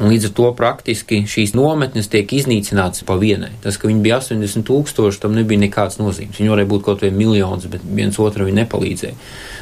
Un 0.00 0.08
līdz 0.08 0.30
ar 0.30 0.32
to 0.36 0.46
praktiski 0.56 1.18
šīs 1.28 1.50
nometnes 1.52 2.08
tiek 2.08 2.30
iznīcinātas 2.32 3.04
pa 3.04 3.18
vienai. 3.20 3.50
Tas, 3.60 3.76
ka 3.76 3.90
viņi 3.90 4.00
bija 4.06 4.16
80 4.22 4.64
tūkstoši, 4.64 5.20
tam 5.20 5.34
nebija 5.36 5.60
nekāds 5.60 5.98
nozīmes. 6.00 6.38
Viņi 6.40 6.52
varēja 6.54 6.70
būt 6.70 6.86
kaut 6.86 7.04
vai 7.04 7.10
miljons, 7.12 7.66
bet 7.68 7.84
viens 7.84 8.16
otram 8.16 8.48
viņi 8.48 8.62
nepalīdzēja. 8.62 9.18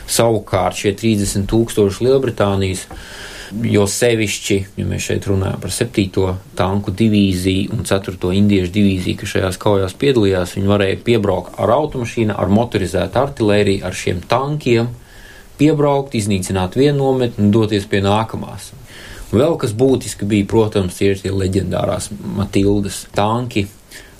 Savukārt 0.06 0.78
šie 0.78 0.94
30 1.00 1.48
tūkstoši 1.50 2.06
Lielbritānijas, 2.06 2.86
jo 3.66 3.82
sevišķi, 3.90 4.60
ja 4.78 4.86
mēs 4.86 5.08
šeit 5.08 5.26
runājam 5.26 5.58
par 5.64 5.74
7. 5.74 6.32
tanku 6.58 6.94
divīziju 6.94 7.74
un 7.74 7.82
4. 7.88 8.32
indiešu 8.38 8.70
divīziju, 8.78 9.18
kas 9.18 9.34
šajās 9.34 9.58
kaujās 9.58 9.98
piedalījās, 9.98 10.54
viņi 10.54 10.70
varēja 10.70 11.02
piebraukt 11.02 11.58
ar 11.58 11.74
automašīnu, 11.80 12.36
ar 12.38 12.52
motorizētu 12.52 13.24
artilēriju, 13.24 13.82
ar 13.88 13.96
šiem 14.06 14.22
tankiem, 14.30 14.92
piebraukt, 15.58 16.14
iznīcināt 16.14 16.78
vienu 16.78 17.00
nometni 17.02 17.48
un 17.48 17.54
doties 17.54 17.88
pie 17.90 18.04
nākamās. 18.04 18.70
Vēl 19.28 19.58
kas 19.60 19.74
būtiski 19.76 20.24
bija, 20.28 20.46
protams, 20.48 21.00
ir 21.04 21.18
tie 21.20 21.32
leģendārās 21.34 22.08
Matildas 22.38 23.02
tanki, 23.16 23.66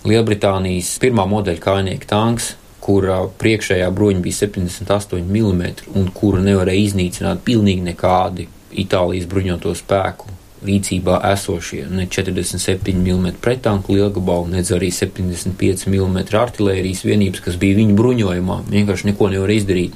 Lielbritānijas 0.09 0.95
pirmā 1.03 1.25
modeļa 1.29 1.63
kājnieka 1.65 2.09
tanks, 2.09 2.53
kura 2.85 3.23
priekšējā 3.41 3.89
broņa 3.93 4.23
bija 4.25 4.39
78 4.45 5.25
mm 5.25 5.97
un 5.99 6.13
kuru 6.15 6.45
nevarēja 6.45 6.91
iznīcināt 6.91 7.43
pilnīgi 7.45 7.89
nekādi 7.89 8.49
Itālijas 8.79 9.27
bruņoto 9.29 9.73
spēku 9.77 10.38
rīcībā 10.65 11.21
esošie 11.33 11.85
ne 11.91 12.07
47 12.11 12.95
mm 12.97 13.39
pretanku 13.45 13.95
lielgabalu, 13.97 14.51
nedz 14.57 14.73
arī 14.77 14.91
75 14.95 15.87
mm 15.91 16.19
artilērijas 16.41 17.05
vienības, 17.07 17.45
kas 17.45 17.61
bija 17.61 17.79
viņu 17.79 17.97
bruņojumā. 17.99 18.59
Vienkārši 18.73 19.13
neko 19.13 19.31
nevar 19.35 19.55
izdarīt. 19.55 19.95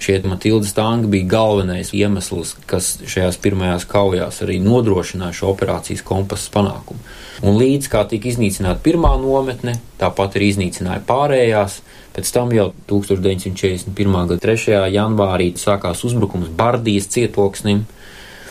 Šie 0.00 0.22
Matildas 0.24 0.72
tanki 0.72 1.10
bija 1.12 1.26
galvenais 1.28 1.90
iemesls, 1.92 2.54
kas 2.66 2.94
šajās 3.04 3.36
pirmajās 3.36 3.84
kaujās 3.84 4.40
arī 4.40 4.56
nodrošināja 4.64 5.36
šo 5.36 5.50
operācijas 5.52 6.00
kompasas 6.08 6.48
panākumu. 6.54 7.02
Un 7.44 7.58
līdz 7.60 7.88
kā 7.92 8.06
tika 8.08 8.30
iznīcināta 8.30 8.80
pirmā 8.84 9.12
nometne, 9.20 9.76
tāpat 10.00 10.38
arī 10.40 10.48
iznīcināja 10.54 11.04
pārējās. 11.08 11.82
Pēc 12.16 12.32
tam 12.32 12.50
jau 12.56 12.70
1941. 12.88 14.16
gada 14.32 14.40
3. 14.40 14.80
janvārī 14.96 15.52
sākās 15.60 16.00
uzbrukums 16.08 16.48
Bardijas 16.56 17.06
cietoksnim, 17.12 17.84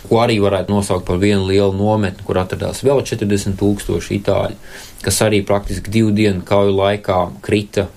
ko 0.08 0.22
arī 0.24 0.40
varētu 0.44 0.74
nosaukt 0.74 1.06
par 1.08 1.20
vienu 1.22 1.46
lielu 1.50 1.76
nometni, 1.76 2.24
kur 2.26 2.40
atradās 2.42 2.84
vēl 2.86 3.04
40 3.04 3.60
tūkstoši 3.60 4.18
itāļu, 4.22 4.58
kas 5.04 5.22
arī 5.26 5.44
praktiski 5.46 5.92
divu 5.92 6.16
dienu 6.16 6.46
kauju 6.48 6.76
laikā 6.80 7.22
krita, 7.46 7.90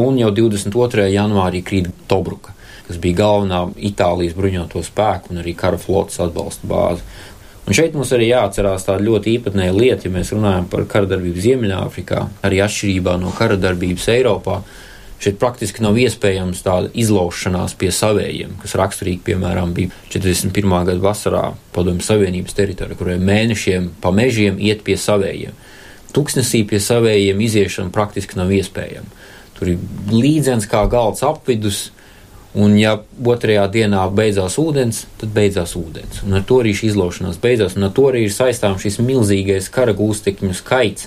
un 0.00 0.20
jau 0.20 0.30
22. 0.34 1.08
janvārī 1.14 1.64
krīt 1.66 1.92
Tobruka 2.08 2.56
kas 2.90 2.98
bija 2.98 3.20
galvenā 3.20 3.60
Itālijas 3.86 4.34
bruņoto 4.34 4.80
spēku 4.82 5.30
un 5.30 5.44
arī 5.44 5.54
kara 5.54 5.78
flotas 5.78 6.18
atbalsta 6.24 6.66
bāze. 6.66 7.04
Un 7.68 7.76
šeit 7.76 7.94
mums 7.94 8.10
arī 8.16 8.32
jāatcerās 8.32 8.82
tāda 8.88 9.04
ļoti 9.06 9.36
īpatnēja 9.36 9.74
lieta, 9.76 10.08
ja 10.08 10.14
mēs 10.16 10.32
runājam 10.34 10.66
par 10.72 10.88
karadarbību 10.90 11.44
Ziemeļāfrikā, 11.44 12.24
arī 12.48 12.58
atšķirībā 12.64 13.14
no 13.22 13.30
karadarbības 13.36 14.08
Eiropā. 14.16 14.56
Šeit 15.20 15.36
praktiski 15.36 15.82
nav 15.84 15.98
iespējams 16.00 16.62
tāda 16.64 16.88
izlaušanās 16.96 17.74
pie 17.80 17.90
savējiem, 17.92 18.54
kas 18.62 18.72
raksturīgi, 18.80 19.20
piemēram, 19.26 19.74
bija 19.76 19.92
41. 20.14 20.70
gada 20.88 20.96
vasarā 21.04 21.42
Padomju 21.74 22.06
Savienības 22.06 22.56
teritorijā, 22.56 22.96
kuriem 22.96 23.26
mēnešiem 23.28 23.90
pa 24.00 24.14
mežiem 24.16 24.56
iet 24.56 24.80
pie 24.86 24.96
savējiem. 24.96 25.58
Tuksnesī 26.16 26.62
pie 26.66 26.80
savējiem 26.80 27.42
iziešana 27.44 27.92
praktiski 27.94 28.40
nav 28.40 28.48
iespējama. 28.56 29.12
Tur 29.58 29.74
ir 29.74 29.84
līdzens 30.08 30.64
kā 30.70 30.86
galds 30.88 31.20
apvidus, 31.26 31.90
Un, 32.50 32.72
ja 32.74 32.96
otrajā 33.30 33.68
dienā 33.70 34.02
beidzās 34.10 34.56
ūdens, 34.58 35.04
tad 35.20 35.30
beidzās 35.36 35.76
ūdens. 35.78 36.24
Un 36.26 36.34
ar 36.34 36.42
to 36.46 36.56
arī 36.64 36.72
šī 36.74 36.88
izlaušanās 36.90 37.38
beidzās, 37.38 37.76
un 37.78 37.86
ar 37.86 37.92
to 37.94 38.08
arī 38.08 38.24
ir 38.26 38.32
saistām 38.34 38.74
šis 38.80 38.98
milzīgais 39.06 39.68
kara 39.70 39.94
gūstekņu 39.94 40.56
skaits. 40.58 41.06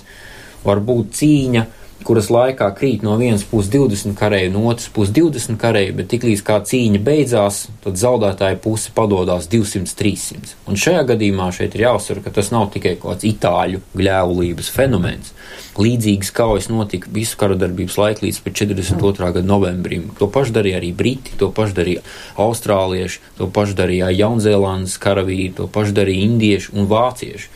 Var 0.64 0.80
būt 0.80 1.12
cīņa, 1.18 1.66
kuras 2.04 2.28
laikā 2.32 2.68
krīt 2.76 3.02
no 3.04 3.16
vienas 3.20 3.44
puses 3.48 3.70
20 3.72 4.16
karēji, 4.18 4.52
no 4.52 4.64
otras 4.70 4.90
puses 4.92 5.12
20 5.16 5.58
karēji, 5.60 5.94
bet 5.98 6.10
tiklīdz 6.12 6.42
kā 6.44 6.58
cīņa 6.68 7.00
beidzās, 7.04 7.60
tad 7.84 7.98
zaudētāja 8.00 8.58
puse 8.62 8.92
padodas 8.94 9.48
200-300. 9.52 10.54
Un 10.68 10.78
šajā 10.80 11.04
gadījumā 11.10 11.48
šeit 11.56 11.76
ir 11.76 11.86
jāuzsver, 11.86 12.20
ka 12.24 12.32
tas 12.34 12.52
nav 12.54 12.68
tikai 12.74 12.94
kaut 12.98 13.14
kāds 13.14 13.28
itāļu 13.28 13.80
gļēvulības 13.96 14.70
fenomens. 14.74 15.32
Līdzīgas 15.80 16.30
kaujas 16.36 16.68
notika 16.70 17.10
visu 17.14 17.38
kara 17.40 17.56
darbības 17.58 17.96
laiku 17.98 18.28
līdz 18.28 18.42
42. 18.46 19.32
gada 19.34 19.42
novembrim. 19.46 20.10
To 20.20 20.28
pašu 20.30 20.54
darīja 20.54 20.78
arī 20.82 20.92
Briti, 20.94 21.34
to 21.40 21.50
pašu 21.54 21.78
darīja 21.80 22.04
Austrālieši, 22.40 23.20
to 23.40 23.48
pašu 23.50 23.74
darīja 23.80 24.12
Jaunzēlandes 24.14 25.00
karavīri, 25.02 25.54
to 25.58 25.66
pašu 25.72 25.96
darīja 25.96 26.28
Indieši 26.28 26.76
un 26.76 26.86
Vācieši. 26.90 27.50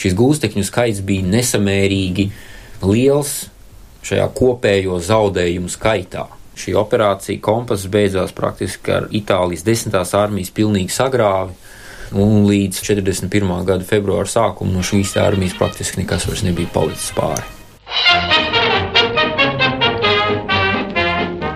Šis 0.00 0.16
gūstekņu 0.16 0.64
skaits 0.64 1.02
bija 1.04 1.28
nesamērīgi 1.28 2.30
liels 2.80 3.50
šajā 4.06 4.26
kopējo 4.36 4.98
zaudējumu 5.04 5.70
skaitā. 5.72 6.26
Šī 6.60 6.74
operācija 6.76 7.40
kompass 7.40 7.88
beidzās 7.88 8.34
praktiski 8.36 8.92
ar 8.92 9.08
Itālijas 9.16 9.64
desmitās 9.64 10.12
armijas 10.18 10.52
pilnīgu 10.52 10.92
sagrāvi, 10.92 11.54
un 12.12 12.44
līdz 12.48 12.82
41. 12.82 13.64
gada 13.68 13.86
februāra 13.86 14.28
sākumu 14.28 14.74
no 14.74 14.84
šīs 14.84 15.14
armijas 15.20 15.56
praktiski 15.58 16.02
nekas 16.02 16.26
vairs 16.28 16.44
nebija 16.46 16.72
palicis 16.74 17.12
pāri. 17.16 17.46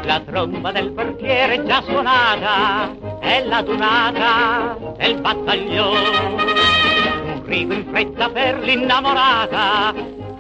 La 0.07 0.21
tromba 0.21 0.73
del 0.73 0.93
portiere 0.93 1.59
già 1.67 1.83
suonata, 1.83 2.91
è 3.21 3.43
la 3.45 3.63
dunata 3.63 4.77
del 4.99 5.21
battaglione. 5.21 6.09
Un 7.35 7.43
grido 7.45 7.75
in 7.75 7.87
fretta 7.91 8.29
per 8.29 8.61
l'innamorata, 8.63 9.93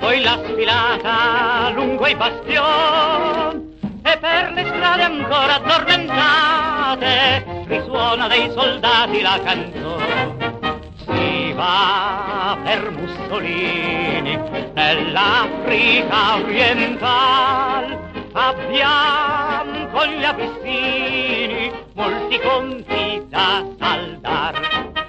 poi 0.04 0.20
la 0.20 0.38
sfilata 0.44 1.70
lungo 1.70 2.06
i 2.06 2.14
bastion 2.14 3.72
e 4.02 4.18
per 4.18 4.52
le 4.52 4.66
strade 4.66 5.02
ancora 5.02 5.54
addormentate 5.54 7.44
risuona 7.66 8.28
dei 8.28 8.50
soldati 8.50 9.22
la 9.22 9.40
canzone. 9.42 10.58
Si 11.06 11.52
va 11.54 12.58
per 12.62 12.90
Mussolini 12.90 14.38
nell'Africa 14.74 16.34
orientale, 16.34 17.98
abbiamo 18.32 20.04
gli 20.04 20.22
abissini 20.22 21.72
molti 21.94 22.38
conti 22.40 23.24
da 23.30 23.64
saldar. 23.78 25.03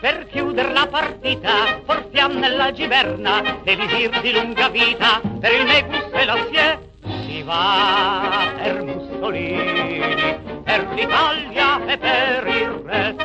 Per 0.00 0.28
chiudere 0.30 0.72
la 0.72 0.86
partita 0.86 1.80
portiamo 1.84 2.38
nella 2.38 2.70
giverna 2.72 3.42
elisir 3.64 4.20
di 4.20 4.32
lunga 4.32 4.68
vita 4.68 5.20
per 5.40 5.52
il 5.52 5.64
Negus 5.64 6.08
e 6.12 6.24
la 6.24 6.36
Sie 6.50 6.78
si 7.26 7.42
va 7.42 8.52
per 8.62 8.82
Mussolini, 8.84 10.14
per 10.62 10.88
l'Italia 10.94 11.84
e 11.86 11.98
per 11.98 12.46
il 12.46 12.68
re. 12.84 13.16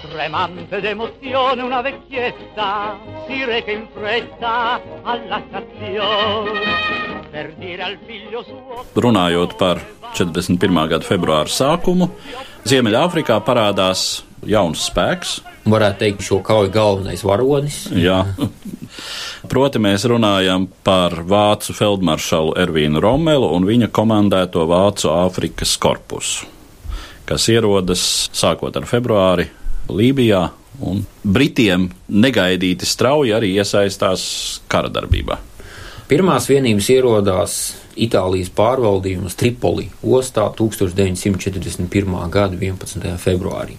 Tremante 0.00 0.80
d'emozione 0.80 1.62
una 1.62 1.82
vecchietta 1.82 2.98
si 3.26 3.44
reca 3.44 3.70
in 3.70 3.86
fretta 3.92 4.80
alla 5.02 5.42
stazione 5.46 7.10
Runājot 8.94 9.54
par 9.56 9.78
41. 10.14 10.86
gada 10.88 11.06
februāra 11.06 11.46
sākumu, 11.46 12.10
Ziemeļāfrikā 12.66 13.38
parādās 13.46 14.29
jauns 14.46 14.86
spēks. 14.88 15.38
Varētu 15.70 16.00
teikt, 16.00 16.24
šo 16.24 16.40
kauju 16.44 16.70
galvenais 16.72 17.22
varonis. 17.26 17.82
Jā. 17.92 18.22
Proti, 19.50 19.80
mēs 19.82 20.06
runājam 20.08 20.66
par 20.84 21.20
vācu 21.28 21.74
feldmaršalu 21.76 22.56
Ervīnu 22.60 23.02
Romelu 23.02 23.50
un 23.56 23.68
viņa 23.68 23.90
komandēto 23.94 24.64
Vācu 24.68 25.12
Āfrikas 25.12 25.76
korpusu, 25.80 26.48
kas 27.28 27.48
ierodas 27.52 28.02
sākot 28.36 28.76
ar 28.76 28.88
februāri 28.88 29.48
Lībijā, 29.90 30.48
un 30.86 31.04
Britiem 31.24 31.88
negaidīti 32.08 32.88
strauji 32.88 33.34
arī 33.36 33.52
iesaistās 33.60 34.22
kara 34.70 34.90
darbībā. 34.92 35.38
Pirmās 36.10 36.48
vienības 36.50 36.88
ierodās 36.90 37.56
Itālijas 38.00 38.48
pārvaldījumas 38.56 39.36
Tripoli 39.38 39.86
ostā 40.02 40.48
1941. 40.56 42.16
gada 42.32 42.56
11. 42.56 43.12
februārī. 43.20 43.76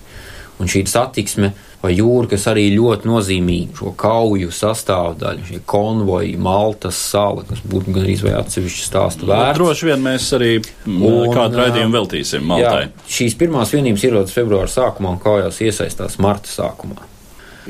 Un 0.62 0.70
šī 0.70 0.84
satiksme 0.86 1.52
vai 1.82 1.96
jūra, 1.96 2.28
kas 2.36 2.44
arī 2.52 2.68
ļoti 2.76 3.10
nozīmīga 3.10 3.80
šo 3.80 3.94
kauju 3.98 4.52
sastāvdaļa, 4.54 5.46
šie 5.48 5.62
konvoji, 5.66 6.36
Maltas 6.38 7.00
sala, 7.10 7.42
kas 7.48 7.64
būtu 7.66 7.96
gan 7.96 8.06
arī 8.06 8.18
atsevišķi 8.38 8.86
stāstu 8.86 9.30
vērts. 9.32 9.58
Droši 9.58 9.90
vien 9.90 10.04
mēs 10.06 10.28
arī 10.38 10.52
mm, 10.62 11.00
Un, 11.02 11.32
kādu 11.34 11.64
raidījumu 11.64 11.98
veltīsim 11.98 12.46
Maltai. 12.46 12.84
Jā, 12.92 13.08
šīs 13.18 13.38
pirmās 13.40 13.74
vienības 13.74 14.06
ierodas 14.06 14.36
februāra 14.38 14.70
sākumā 14.70 15.16
un 15.16 15.24
kaujās 15.24 15.64
iesaistās 15.66 16.20
marta 16.22 16.52
sākumā. 16.54 17.10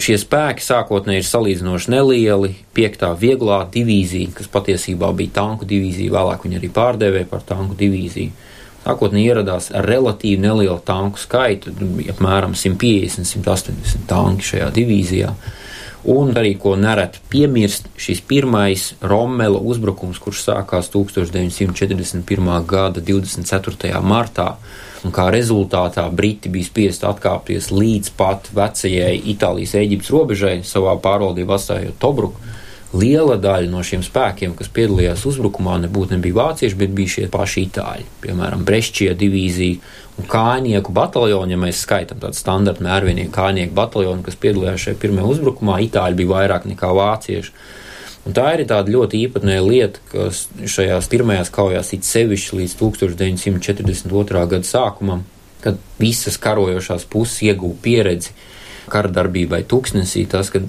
Šie 0.02 0.16
spēki 0.16 0.64
sākotnēji 0.64 1.20
ir 1.20 1.28
salīdzinoši 1.28 1.92
nelieli. 1.92 2.54
Piektā 2.76 3.10
vieglā 3.20 3.66
divīzija, 3.72 4.32
kas 4.38 4.48
patiesībā 4.52 5.10
bija 5.16 5.36
tanku 5.42 5.68
divīzija, 5.68 6.14
vēlāk 6.14 6.46
viņi 6.48 6.60
arī 6.62 6.70
pārdevēja 6.72 7.28
par 7.28 7.44
tanku 7.48 7.76
divīziju. 7.80 8.32
Sākotnēji 8.82 9.30
ieradās 9.30 9.70
ar 9.78 9.86
relatīvi 9.86 10.42
nelielu 10.42 10.80
tanku 10.86 11.22
skaitu, 11.22 11.74
apmēram 12.16 12.56
150, 12.58 13.28
180 13.30 14.08
tanki 14.10 14.48
šajā 14.54 14.70
divīzijā. 14.74 15.36
Un 16.10 16.32
arī, 16.34 16.56
ko 16.58 16.74
nereti 16.82 17.20
piemirst, 17.30 17.86
šis 18.02 18.24
pirmais 18.26 18.88
Rommela 19.06 19.60
uzbrukums, 19.62 20.18
kurš 20.18 20.48
sākās 20.48 20.90
1941. 20.90 22.50
gada 22.66 23.04
24. 23.06 24.02
martā, 24.02 24.48
un 25.06 25.14
kā 25.14 25.28
rezultātā 25.34 26.08
Briti 26.10 26.50
bija 26.50 26.72
spiest 26.72 27.06
atkāpties 27.06 27.70
līdz 27.70 28.16
pat 28.18 28.50
vecajai 28.58 29.14
Itālijas-Eģiptes 29.36 30.10
robežai, 30.16 30.56
savā 30.66 30.98
pārvaldībā 31.06 31.60
atstājot 31.60 32.02
Tobruku. 32.02 32.42
Liela 32.92 33.38
daļa 33.40 33.70
no 33.72 33.80
šiem 33.88 34.02
spēkiem, 34.04 34.52
kas 34.60 34.68
piedalījās 34.76 35.22
uzbrukumā, 35.30 35.78
nebūtu 35.86 36.18
nebija 36.18 36.36
vācieši, 36.42 36.76
bet 36.76 36.92
bija 36.96 37.14
šie 37.14 37.28
paši 37.32 37.64
itāļi. 37.70 38.08
Piemēram, 38.26 38.66
Brešķija 38.68 39.14
divīzija 39.16 39.78
un 40.20 40.28
kājnieku 40.32 40.92
bataljoni, 40.96 41.56
ja 41.56 41.60
mēs 41.62 41.86
skaitām 41.86 42.20
tādu 42.20 42.36
standarta 42.36 42.84
mērvinieku 42.84 43.32
kājnieku 43.38 43.78
bataljonu, 43.78 44.26
kas 44.26 44.36
piedalījās 44.44 44.84
šajā 44.88 45.00
pirmajā 45.00 45.30
uzbrukumā, 45.38 45.80
itāļi 45.88 46.20
bija 46.20 46.34
vairāk 46.34 46.68
nekā 46.68 46.92
vācieši. 47.00 47.56
Un 48.28 48.36
tā 48.38 48.52
ir 48.54 48.68
tāda 48.70 48.92
ļoti 48.92 49.24
īpatnēja 49.24 49.64
lieta, 49.66 50.04
kas 50.12 50.44
šajās 50.60 51.08
pirmajās 51.10 51.50
kaujās 51.56 51.96
it 51.96 52.06
sevišķi 52.06 52.60
līdz 52.60 52.76
1942. 52.84 54.44
gada 54.52 54.68
sākumam, 54.68 55.24
kad 55.64 55.80
visas 56.02 56.36
karojošās 56.42 57.08
puses 57.10 57.40
ieguva 57.48 57.80
pieredzi 57.82 58.36
kara 58.92 59.12
darbībai 59.14 59.62
tūkstnesī, 59.70 60.26
tas, 60.32 60.52
ka 60.54 60.62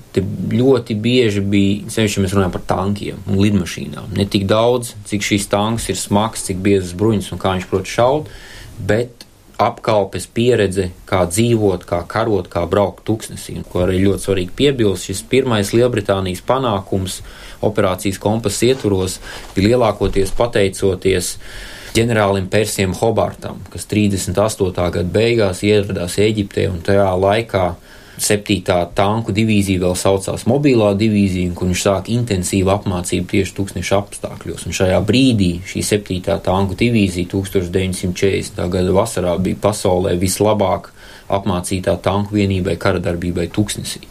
ļoti 0.52 0.96
bieži 1.02 1.42
bija, 1.42 1.90
sevišķi, 1.92 2.22
mēs 2.24 2.36
runājam 2.36 2.54
par 2.54 2.64
tankiem 2.70 3.18
un 3.26 3.42
lidmašīnām. 3.42 4.14
Ne 4.18 4.28
tik 4.30 4.46
daudz, 4.50 4.94
cik 5.10 5.26
šīs 5.26 5.50
tanks 5.52 5.90
ir 5.92 5.98
smags, 6.00 6.46
cik 6.48 6.62
biezas 6.64 6.94
bruņas 6.98 7.32
un 7.34 7.42
kā 7.42 7.56
viņš 7.56 7.68
prot 7.70 7.90
šaut, 7.90 8.32
bet 8.78 9.26
apkalpes 9.62 10.26
pieredze, 10.32 10.88
kā 11.08 11.22
dzīvot, 11.28 11.84
kā 11.88 12.02
karot, 12.08 12.48
kā 12.50 12.64
braukt 12.70 13.04
tūkstnesī. 13.08 13.60
Ko 13.70 13.84
arī 13.84 14.00
ļoti 14.06 14.26
svarīgi 14.26 14.56
piebilst, 14.58 15.08
šis 15.10 15.22
pirmais 15.30 15.72
Lielbritānijas 15.76 16.42
panākums 16.46 17.20
operācijas 17.62 18.18
kompas 18.22 18.58
ietvaros 18.66 19.18
bija 19.54 19.72
lielākoties 19.72 20.34
pateicoties 20.38 21.36
ģenerālim 21.96 22.48
Persiem 22.52 22.94
Hobartam, 22.96 23.60
kas 23.72 23.86
38. 23.90 24.72
gada 24.74 25.08
beigās 25.12 25.62
ieradās 25.66 26.18
Eģiptē 26.22 26.68
un 26.72 26.80
tajā 26.84 27.10
laikā 27.20 27.66
7. 28.18 28.62
tanku 28.94 29.32
divīzija 29.32 29.80
vēl 29.80 29.94
saucās 29.96 30.44
mobilā 30.50 30.92
divīzija, 30.98 31.54
kur 31.56 31.70
viņš 31.70 31.84
sāka 31.86 32.12
intensīvu 32.12 32.72
apmācību 32.74 33.28
tieši 33.30 33.56
tūkstneša 33.56 33.98
apstākļos. 34.02 34.66
Un 34.68 34.76
šajā 34.76 35.00
brīdī 35.08 35.52
šī 35.68 35.84
7. 35.88 36.38
tanku 36.44 36.76
divīzija 36.78 37.30
1940. 37.32 38.60
gada 38.68 38.96
vasarā 38.96 39.36
bija 39.40 39.60
pasaulē 39.64 40.14
vislabāk 40.20 40.92
apmācītā 41.32 41.96
tanku 42.04 42.36
vienībai 42.36 42.76
karadarbībai 42.80 43.48
tūkstnesī. 43.54 44.08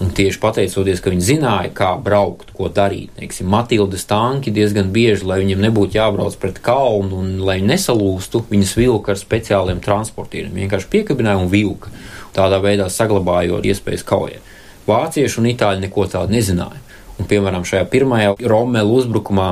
Un 0.00 0.14
tieši 0.16 0.38
pateicoties, 0.40 1.02
ka 1.04 1.10
viņi 1.12 1.24
zināja, 1.26 1.70
kā 1.76 1.90
braukt, 2.00 2.54
ko 2.56 2.70
darīt. 2.72 3.10
Teiksim, 3.18 3.50
Matildas 3.52 4.06
tanki 4.08 4.48
diezgan 4.54 4.88
bieži, 4.94 5.26
lai 5.28 5.42
viņiem 5.42 5.60
nebūtu 5.66 5.98
jābrauc 5.98 6.38
pret 6.40 6.56
kalnu 6.64 7.18
un 7.20 7.34
lai 7.44 7.58
nesalūstu, 7.60 8.46
viņas 8.48 8.72
vilka 8.78 9.12
ar 9.12 9.20
speciāliem 9.20 9.82
transportieriem. 9.84 10.56
Vienkārši 10.56 10.88
piekabināja 10.94 11.42
un 11.42 11.52
vilka 11.52 11.92
tādā 12.36 12.60
veidā 12.62 12.88
saglabājot 12.92 13.66
iespējas 13.66 14.06
kaujai. 14.06 14.40
Vācieši 14.88 15.40
un 15.40 15.50
itāļi 15.52 15.84
neko 15.86 16.06
tādu 16.10 16.34
nezināja. 16.34 16.80
Un, 17.20 17.28
piemēram, 17.28 17.66
šajā 17.68 17.84
pirmajā 17.92 18.32
Romēlu 18.48 18.96
uzbrukumā, 18.96 19.48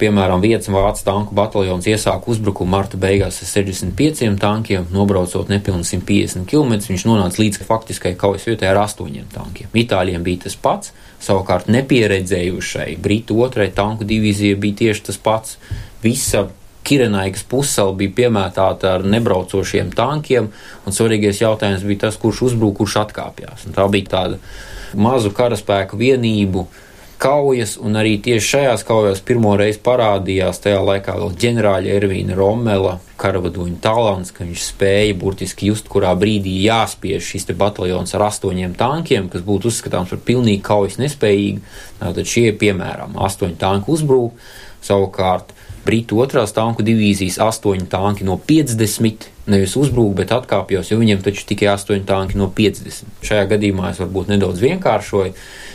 piemēram, 0.00 0.42
vietas 0.42 0.72
vācu 0.74 1.04
tanku 1.06 1.36
bataljons 1.38 1.86
iesāka 1.86 2.32
uzbrukumu 2.32 2.74
marta 2.74 2.98
beigās 2.98 3.38
ar 3.44 3.50
65 3.52 4.34
tankiem, 4.42 4.88
nobraucot 4.92 5.52
nepilni 5.52 5.86
150 5.86 6.48
km. 6.50 6.74
Viņš 6.88 7.06
nonāca 7.06 7.40
līdz 7.42 7.62
faktiskai 7.68 8.16
kaujas 8.18 8.48
vietai 8.50 8.72
ar 8.72 8.82
8 8.82 9.30
tankiem. 9.34 9.70
Itāļiem 9.84 10.26
bija 10.26 10.48
tas 10.48 10.58
pats, 10.58 10.90
savukārt 11.22 11.70
nepieredzējušai 11.70 12.96
Britu 13.00 13.38
otrai 13.46 13.70
tanku 13.74 14.04
divīzijai 14.08 14.58
bija 14.58 14.82
tieši 14.82 15.08
tas 15.12 15.20
pats. 15.22 15.56
Visa 16.02 16.48
Kirenaikas 16.84 17.44
pusēla 17.48 17.96
bija 17.98 18.12
piemētāta 18.20 18.94
ar 18.98 19.04
nebraucošiem 19.08 19.92
tankiem, 19.96 20.50
un 20.84 20.96
svarīgais 20.96 21.40
jautājums 21.40 21.84
bija 21.88 22.06
tas, 22.06 22.20
kurš 22.20 22.44
uzbrūk, 22.50 22.78
kurš 22.82 22.98
atkāpjas. 23.06 23.68
Tā 23.74 23.86
bija 23.92 24.10
tāda 24.18 24.40
mazu 24.94 25.32
karaspēku 25.34 25.98
vienību 26.00 26.66
kaujas, 27.24 27.76
un 27.80 27.96
arī 27.96 28.18
tieši 28.20 28.48
šajās 28.48 28.82
kaujās 28.84 29.22
pirmo 29.24 29.54
reizi 29.56 29.80
parādījās 29.84 30.60
tajā 30.64 30.82
laikā 30.84 31.14
vēl 31.16 31.32
ģenerāļa 31.40 31.94
Ervīna 31.96 32.36
Romela 32.36 32.98
karavadoņa 33.20 33.78
talants, 33.84 34.32
ka 34.34 34.44
viņš 34.44 34.64
spēja 34.66 35.14
burtiski 35.16 35.70
just, 35.70 35.88
kurā 35.88 36.12
brīdī 36.18 36.52
jāspiež 36.66 37.24
šis 37.24 37.48
bataljons 37.56 38.12
ar 38.18 38.26
astoņiem 38.28 38.74
tankiem, 38.76 39.30
kas 39.32 39.46
būtu 39.46 39.70
uzskatāms 39.70 40.12
par 40.12 40.20
pilnīgi 40.26 40.62
kaujas 40.66 40.98
nespējīgi. 41.00 41.62
Tātad 42.02 42.28
šie, 42.28 42.50
piemēram, 42.60 43.16
astoņi 43.24 43.56
tanki 43.62 43.94
uzbrūk, 43.94 44.44
savukārt 44.84 45.54
Britu 45.84 46.18
otrās 46.22 46.54
tanku 46.56 46.84
divīzijas 46.86 47.36
astoņi 47.44 47.88
tanki 47.92 48.24
no 48.24 48.38
50 48.48 49.28
nevis 49.50 49.74
uzbrūk, 49.76 50.14
bet 50.20 50.32
atkāpjas, 50.32 50.90
jo 50.90 50.98
viņiem 51.00 51.20
taču 51.24 51.44
tikai 51.48 51.68
astoņi 51.74 52.06
tanki 52.08 52.38
no 52.40 52.48
50. 52.56 53.18
Šajā 53.24 53.48
gadījumā 53.52 53.90
es 53.92 54.00
varbūt 54.00 54.32
nedaudz 54.32 54.62
vienkāršoju, 54.64 55.34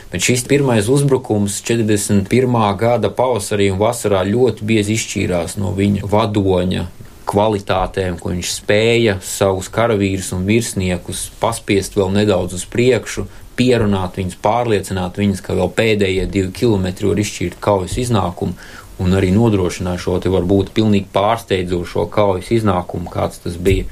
bet 0.10 0.26
šis 0.26 0.46
pirmais 0.50 0.90
uzbrukums 0.90 1.60
41. 1.68 2.58
gada 2.80 3.12
pavasarī 3.14 3.70
un 3.74 3.82
vasarā 3.82 4.24
ļoti 4.26 4.66
biezi 4.66 4.98
izšķīrās 4.98 5.60
no 5.62 5.76
viņa 5.78 6.10
vadoņa 6.10 6.88
kvalitātēm, 7.30 8.18
ko 8.18 8.34
viņš 8.34 8.56
spēja 8.56 9.20
savus 9.22 9.70
karavīrus 9.74 10.32
un 10.34 10.48
virsniekus 10.50 11.28
paspiest 11.42 11.98
vēl 12.00 12.10
nedaudz 12.16 12.58
uz 12.58 12.66
priekšu, 12.66 13.28
pierunāt 13.60 14.18
viņus, 14.18 14.40
pārliecināt 14.42 15.20
viņus, 15.20 15.44
ka 15.46 15.58
vēl 15.58 15.70
pēdējie 15.76 16.26
divi 16.32 16.52
kilometri 16.56 17.10
var 17.10 17.20
izšķirt 17.22 17.60
kaujas 17.62 17.98
iznākumu 18.02 18.56
un 19.00 19.16
arī 19.16 19.32
nodrošināja 19.36 20.02
šo 20.04 20.18
te 20.24 20.32
varbūt 20.32 20.74
pilnīgi 20.76 21.10
pārsteidzošo 21.14 22.08
kaujas 22.14 22.52
iznākumu, 22.60 23.12
kāds 23.12 23.44
tas 23.46 23.56
bija 23.56 23.88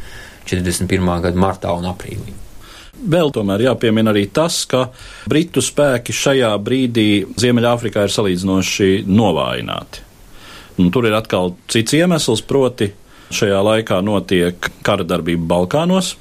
41. 0.48 1.24
gada 1.24 1.40
martā 1.40 1.74
un 1.76 1.88
aprīlī. 1.90 2.36
Vēl 2.98 3.30
tomēr 3.30 3.62
jāpiemina 3.68 4.10
arī 4.10 4.26
tas, 4.34 4.64
ka 4.66 4.88
Britu 5.30 5.62
spēki 5.62 6.16
šajā 6.16 6.50
brīdī 6.66 7.28
Ziemeļāfrikā 7.38 8.08
ir 8.08 8.14
salīdzinoši 8.14 9.04
novājināti. 9.06 10.02
Un 10.82 10.90
tur 10.94 11.06
ir 11.10 11.18
atkal 11.18 11.54
cits 11.70 11.94
iemesls, 11.98 12.42
proti, 12.46 12.90
šajā 13.34 13.60
laikā 13.70 14.00
notiek 14.06 14.72
kara 14.86 15.06
darbība 15.06 15.46
Balkānos. 15.54 16.16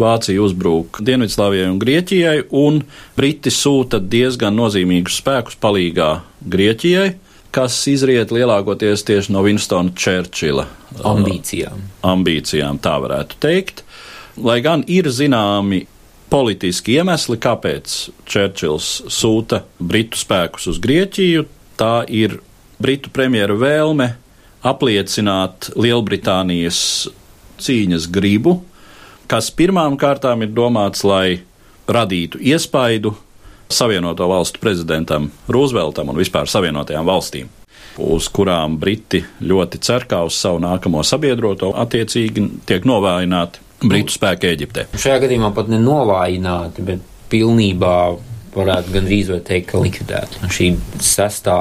Vācija 0.00 0.42
uzbrūk 0.42 1.00
Dienvidslāvijai 1.04 1.70
un 1.70 1.80
Grieķijai, 1.82 2.36
un 2.56 2.82
Briti 3.16 3.52
sūta 3.52 4.00
diezgan 4.00 4.54
nozīmīgus 4.56 5.18
spēkus 5.20 5.58
palīgā 5.60 6.12
Grieķijai, 6.40 7.10
kas 7.54 7.76
izriet 7.90 8.32
lielākoties 8.34 9.04
tieši 9.06 9.34
no 9.34 9.42
Winstona 9.46 9.92
Čērčila 9.96 10.66
ambīcijām. 11.06 11.82
ambīcijām, 12.06 12.78
tā 12.82 12.96
varētu 13.02 13.38
teikt. 13.42 13.84
Lai 14.40 14.60
gan 14.64 14.84
ir 14.86 15.10
zināmi 15.10 15.84
politiski 16.30 17.00
iemesli, 17.00 17.36
kāpēc 17.42 17.96
Čērčils 18.30 18.90
sūta 19.10 19.64
Britu 19.78 20.20
spēkus 20.20 20.68
uz 20.70 20.78
Grieķiju, 20.82 21.46
tā 21.80 22.04
ir 22.06 22.38
Britu 22.80 23.10
premjera 23.12 23.56
vēlme 23.58 24.12
apliecināt 24.62 25.72
Lielbritānijas 25.76 27.08
cīņas 27.60 28.06
gribu, 28.12 28.60
kas 29.30 29.50
pirmām 29.50 29.98
kārtām 30.00 30.44
ir 30.46 30.54
domāts, 30.54 31.02
lai 31.04 31.42
radītu 31.90 32.40
iespaidu 32.40 33.14
Savienoto 33.70 34.26
valstu 34.28 34.58
prezidentam 34.60 35.30
Rooseveltam 35.48 36.10
un 36.10 36.18
vispār 36.18 36.48
Savienotajām 36.50 37.06
valstīm, 37.06 37.50
uz 38.02 38.26
kurām 38.34 38.74
Briti 38.82 39.22
ļoti 39.46 39.78
cer 39.86 40.08
kā 40.10 40.24
uz 40.26 40.34
savu 40.34 40.58
nākamo 40.64 41.04
sabiedroto, 41.06 41.70
attiecīgi 41.78 42.48
tiek 42.66 42.88
novājināti 42.88 43.62
Britu 43.86 44.16
spēki 44.16 44.50
Eģiptē. 44.50 44.88
Šajā 44.98 45.20
gadījumā 45.22 45.52
pat 45.56 45.70
nenovājināti, 45.72 46.84
bet 46.84 47.06
pilnībā 47.30 47.94
varētu 48.56 48.96
gandrīz 48.96 49.30
teikt, 49.46 49.70
ka 49.70 49.80
likvidēti. 49.80 50.42
Un 50.42 50.52
šī 50.52 50.72
sestā 50.98 51.60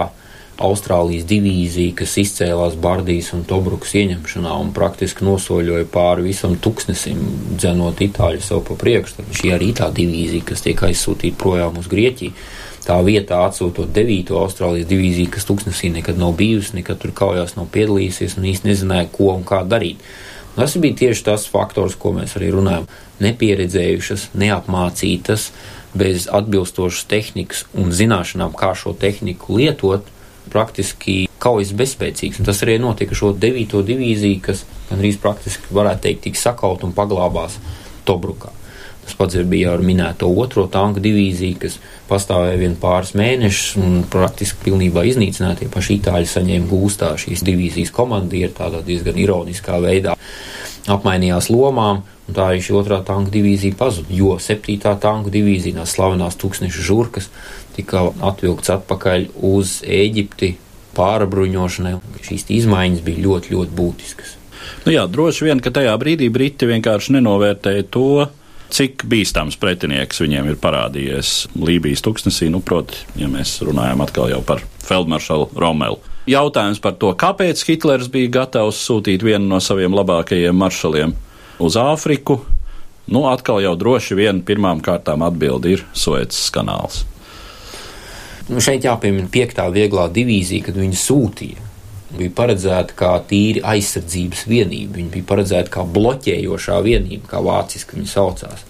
Austrālijas 0.59 1.23
divīzija, 1.29 1.95
kas 2.01 2.17
izcēlās 2.19 2.75
Bardijas 2.79 3.31
un 3.35 3.45
Tobrukas 3.47 3.93
ieņemšanā 3.95 4.55
un 4.59 4.73
praktiski 4.75 5.23
nosoļoja 5.23 5.87
pāri 5.93 6.27
visam 6.27 6.57
tuksnesim, 6.59 7.21
dzenot 7.55 8.01
itāļu 8.03 8.43
sev 8.43 8.65
pa 8.67 8.75
priekšu. 8.79 9.19
Tad 9.19 9.37
šī 9.39 9.53
arī 9.55 9.69
tā 9.77 9.87
divīzija, 9.95 10.47
kas 10.51 10.65
tiek 10.65 10.83
aizsūtīta 10.89 11.39
projām 11.39 11.79
uz 11.79 11.87
Grieķiju. 11.91 12.35
Tā 12.83 12.97
vietā 13.05 13.39
atsūtot 13.45 13.91
9. 13.95 14.33
Austrālijas 14.39 14.89
divīziju, 14.89 15.31
kas 15.35 15.47
tuksnesī 15.47 15.93
nekad 15.93 16.19
nav 16.19 16.35
bijusi, 16.39 16.75
nekad 16.79 16.99
tur 16.99 17.15
kaujās 17.15 17.55
nav 17.55 17.69
piedalījusies 17.71 18.37
un 18.39 18.49
īsti 18.51 18.71
nezināja, 18.71 19.09
ko 19.13 19.31
un 19.35 19.47
kā 19.47 19.61
darīt. 19.67 20.03
Un 20.55 20.63
tas 20.63 20.75
bija 20.81 20.97
tieši 21.05 21.27
tas 21.27 21.47
faktors, 21.47 21.95
ko 21.95 22.11
mēs 22.17 22.35
arī 22.39 22.49
runājam. 22.55 22.87
Nepieredzējušas, 23.23 24.31
neapmācītas, 24.39 25.51
bez 25.93 26.27
atbilstošas 26.31 27.05
tehnikas 27.09 27.65
un 27.77 27.93
zināšanām, 27.95 28.55
kā 28.57 28.73
šo 28.77 28.95
tehniku 28.97 29.59
lietot, 29.59 30.07
praktiski 30.51 31.17
kaujas 31.41 31.73
bezspēcīgs. 31.77 32.41
Un 32.41 32.49
tas 32.49 32.61
arī 32.65 32.77
notika 32.81 33.17
šo 33.17 33.33
9. 33.33 33.81
divīziju, 33.87 34.41
kas 34.49 34.65
gandrīz 34.89 35.19
praktiski 35.21 35.75
varētu 35.75 36.07
teikt 36.07 36.25
tik 36.27 36.39
sakaut 36.39 36.85
un 36.87 36.95
paglābās 36.97 37.59
Tobrukā. 38.07 38.53
Tas 39.09 39.15
pats 39.17 39.39
bija 39.49 39.71
ar 39.73 39.81
minēto 39.81 40.27
otro 40.37 40.67
tanku 40.69 41.01
divīziju, 41.01 41.57
kas 41.63 41.79
pastāvēja 42.09 42.59
vien 42.61 42.75
pāris 42.77 43.15
mēnešus 43.17 43.79
un 43.81 44.03
praktiski 44.11 44.67
pilnībā 44.67 45.01
iznīcināja. 45.09 45.69
Paši 45.73 45.95
itāļi 45.97 46.29
saņēma 46.29 46.69
gūstā 46.69 47.15
šīs 47.17 47.41
divīzijas 47.47 47.93
komandieri 47.95 48.53
tādā 48.53 48.83
diezgan 48.85 49.17
ironiskā 49.17 49.79
veidā. 49.81 50.13
Apmainījās 50.89 51.51
lomām, 51.53 52.01
un 52.27 52.35
tā 52.37 52.47
arī 52.49 52.63
šī 52.65 52.73
otrā 52.79 52.99
tanku 53.05 53.31
divīzija 53.33 53.77
pazuda, 53.77 54.09
jo 54.13 54.37
septītā 54.41 54.95
tanku 55.01 55.29
divīzija, 55.33 55.85
slavenās 55.85 56.39
tūkstneša 56.41 56.85
žurkas, 56.87 57.29
tika 57.77 58.07
atvilkts 58.31 58.73
atpakaļ 58.73 59.29
uz 59.51 59.79
Ēģipti 59.85 60.55
pārabruņošanai. 60.97 61.95
Šīs 62.25 62.47
izmaiņas 62.59 63.05
bija 63.05 63.25
ļoti, 63.27 63.53
ļoti 63.55 63.77
būtiskas. 63.77 64.35
Nu 64.85 64.93
jā, 64.93 65.05
droši 65.09 65.47
vien, 65.47 65.61
ka 65.63 65.71
tajā 65.73 65.93
brīdī 66.01 66.29
Briti 66.33 66.67
vienkārši 66.69 67.15
nenovērtēja 67.17 67.85
to, 67.93 68.27
cik 68.73 69.05
bīstams 69.09 69.57
pretinieks 69.59 70.21
viņiem 70.21 70.51
ir 70.51 70.59
parādījies 70.61 71.33
Lībijas 71.57 72.03
tuksnesī. 72.05 72.49
Nu, 72.53 72.61
proti, 72.65 72.99
ja 73.19 73.29
mēs 73.31 73.59
runājam 73.65 74.03
atkal 74.05 74.29
jau 74.33 74.41
par 74.45 74.63
Feldmaršalu 74.85 75.49
Romelu. 75.57 75.99
Jautājums 76.29 76.77
par 76.83 76.93
to, 77.01 77.09
kāpēc 77.17 77.61
Hitlers 77.65 78.09
bija 78.13 78.29
gatavs 78.41 78.77
sūtīt 78.85 79.23
vienu 79.25 79.47
no 79.49 79.57
saviem 79.63 79.95
labākajiem 79.97 80.57
maršaliem 80.61 81.15
uz 81.57 81.77
Āfriku, 81.79 82.37
nu, 83.09 83.23
atkal 83.31 83.63
jau 83.63 83.71
droši 83.79 84.17
vien 84.19 84.43
pirmām 84.45 84.83
kārtām 84.85 85.23
atbildi 85.25 85.73
ir 85.73 85.87
Suecas 85.97 86.51
kanāls. 86.53 87.01
Nu, 88.49 88.61
šeit 88.61 88.85
jāpiemina 88.85 89.29
piektā 89.29 89.65
vieglā 89.73 90.05
divīzija, 90.13 90.67
kad 90.69 90.77
viņi 90.77 91.01
sūtīja. 91.01 91.65
Bija 92.17 92.33
paredzēta 92.37 92.95
kā 92.97 93.11
tīri 93.29 93.61
aizsardzības 93.65 94.45
vienība, 94.49 94.97
viņa 94.97 95.11
bija 95.13 95.29
paredzēta 95.29 95.73
kā 95.73 95.85
bloķējošā 95.97 96.77
vienība, 96.85 97.29
kā 97.29 97.41
vāciski 97.45 97.97
viņa 97.97 98.09
saucās. 98.09 98.65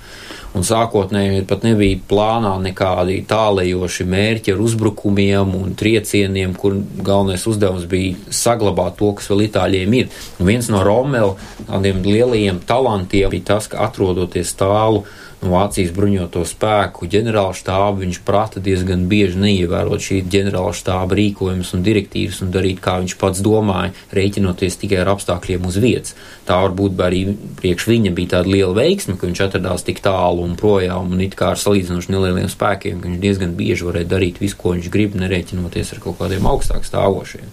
Un 0.57 0.65
sākotnēji 0.65 1.43
pat 1.49 1.61
nebija 1.61 1.99
plānā 2.09 2.55
nekādi 2.63 3.19
tālējoši 3.29 4.05
mērķi 4.09 4.55
ar 4.55 4.63
uzbrukumiem 4.65 5.53
un 5.59 5.75
triecieniem, 5.77 6.55
kur 6.57 6.79
galvenais 7.05 7.45
uzdevums 7.49 7.85
bija 7.89 8.17
saglabāt 8.33 8.97
to, 8.97 9.11
kas 9.19 9.29
vēl 9.29 9.45
itāļiem 9.45 9.97
ir. 9.99 10.09
Un 10.41 10.49
viens 10.49 10.71
no 10.73 10.81
Romela 10.85 11.35
tādiem 11.67 12.01
lielajiem 12.05 12.63
talantiem 12.65 13.29
bija 13.29 13.51
tas, 13.53 13.69
ka 13.69 13.85
atrodoties 13.85 14.55
tālu 14.57 15.05
Vācijas 15.39 15.93
bruņoto 15.95 16.41
spēku 16.43 17.07
ģenerāla 17.07 17.53
štābu, 17.55 18.01
viņš 18.03 18.17
prata 18.27 18.59
diezgan 18.59 19.05
bieži 19.07 19.39
neievērot 19.39 20.03
šī 20.03 20.17
ģenerāla 20.27 20.73
štāba 20.75 21.15
rīkojumus 21.15 21.71
un 21.77 21.85
direktīvas 21.85 22.41
un 22.43 22.51
darīt, 22.51 22.81
kā 22.83 22.97
viņš 22.99 23.15
pats 23.21 23.39
domāja, 23.45 23.93
rēķinoties 24.11 24.75
tikai 24.81 24.99
ar 24.99 25.13
apstākļiem 25.13 25.69
uz 25.69 25.79
vietas. 25.79 26.17
Tā 26.43 26.59
varbūt 26.65 26.99
arī 27.05 27.21
priekš 27.61 27.87
viņa 27.87 28.11
bija 28.17 28.33
tāda 28.35 28.51
liela 28.51 28.75
veiksme, 28.75 29.15
ka 29.15 29.29
viņš 29.29 29.43
atradās 29.47 29.87
tik 29.87 30.03
tālu 30.03 30.43
un 30.43 30.57
projām 30.59 31.13
un 31.15 31.23
it 31.23 31.39
kā 31.39 31.53
ar 31.53 31.61
salīdzinoši 31.61 32.11
nelieliem 32.11 32.51
spēkiem, 32.51 32.99
ka 32.99 33.07
viņš 33.07 33.21
diezgan 33.23 33.55
bieži 33.55 33.87
varēja 33.87 34.11
darīt 34.11 34.41
visu, 34.43 34.59
ko 34.59 34.75
viņš 34.75 34.91
grib, 34.91 35.15
nerēķinoties 35.23 35.95
ar 35.95 36.03
kaut 36.03 36.19
kādiem 36.19 36.51
augstāk 36.51 36.83
stāvošiem. 36.83 37.47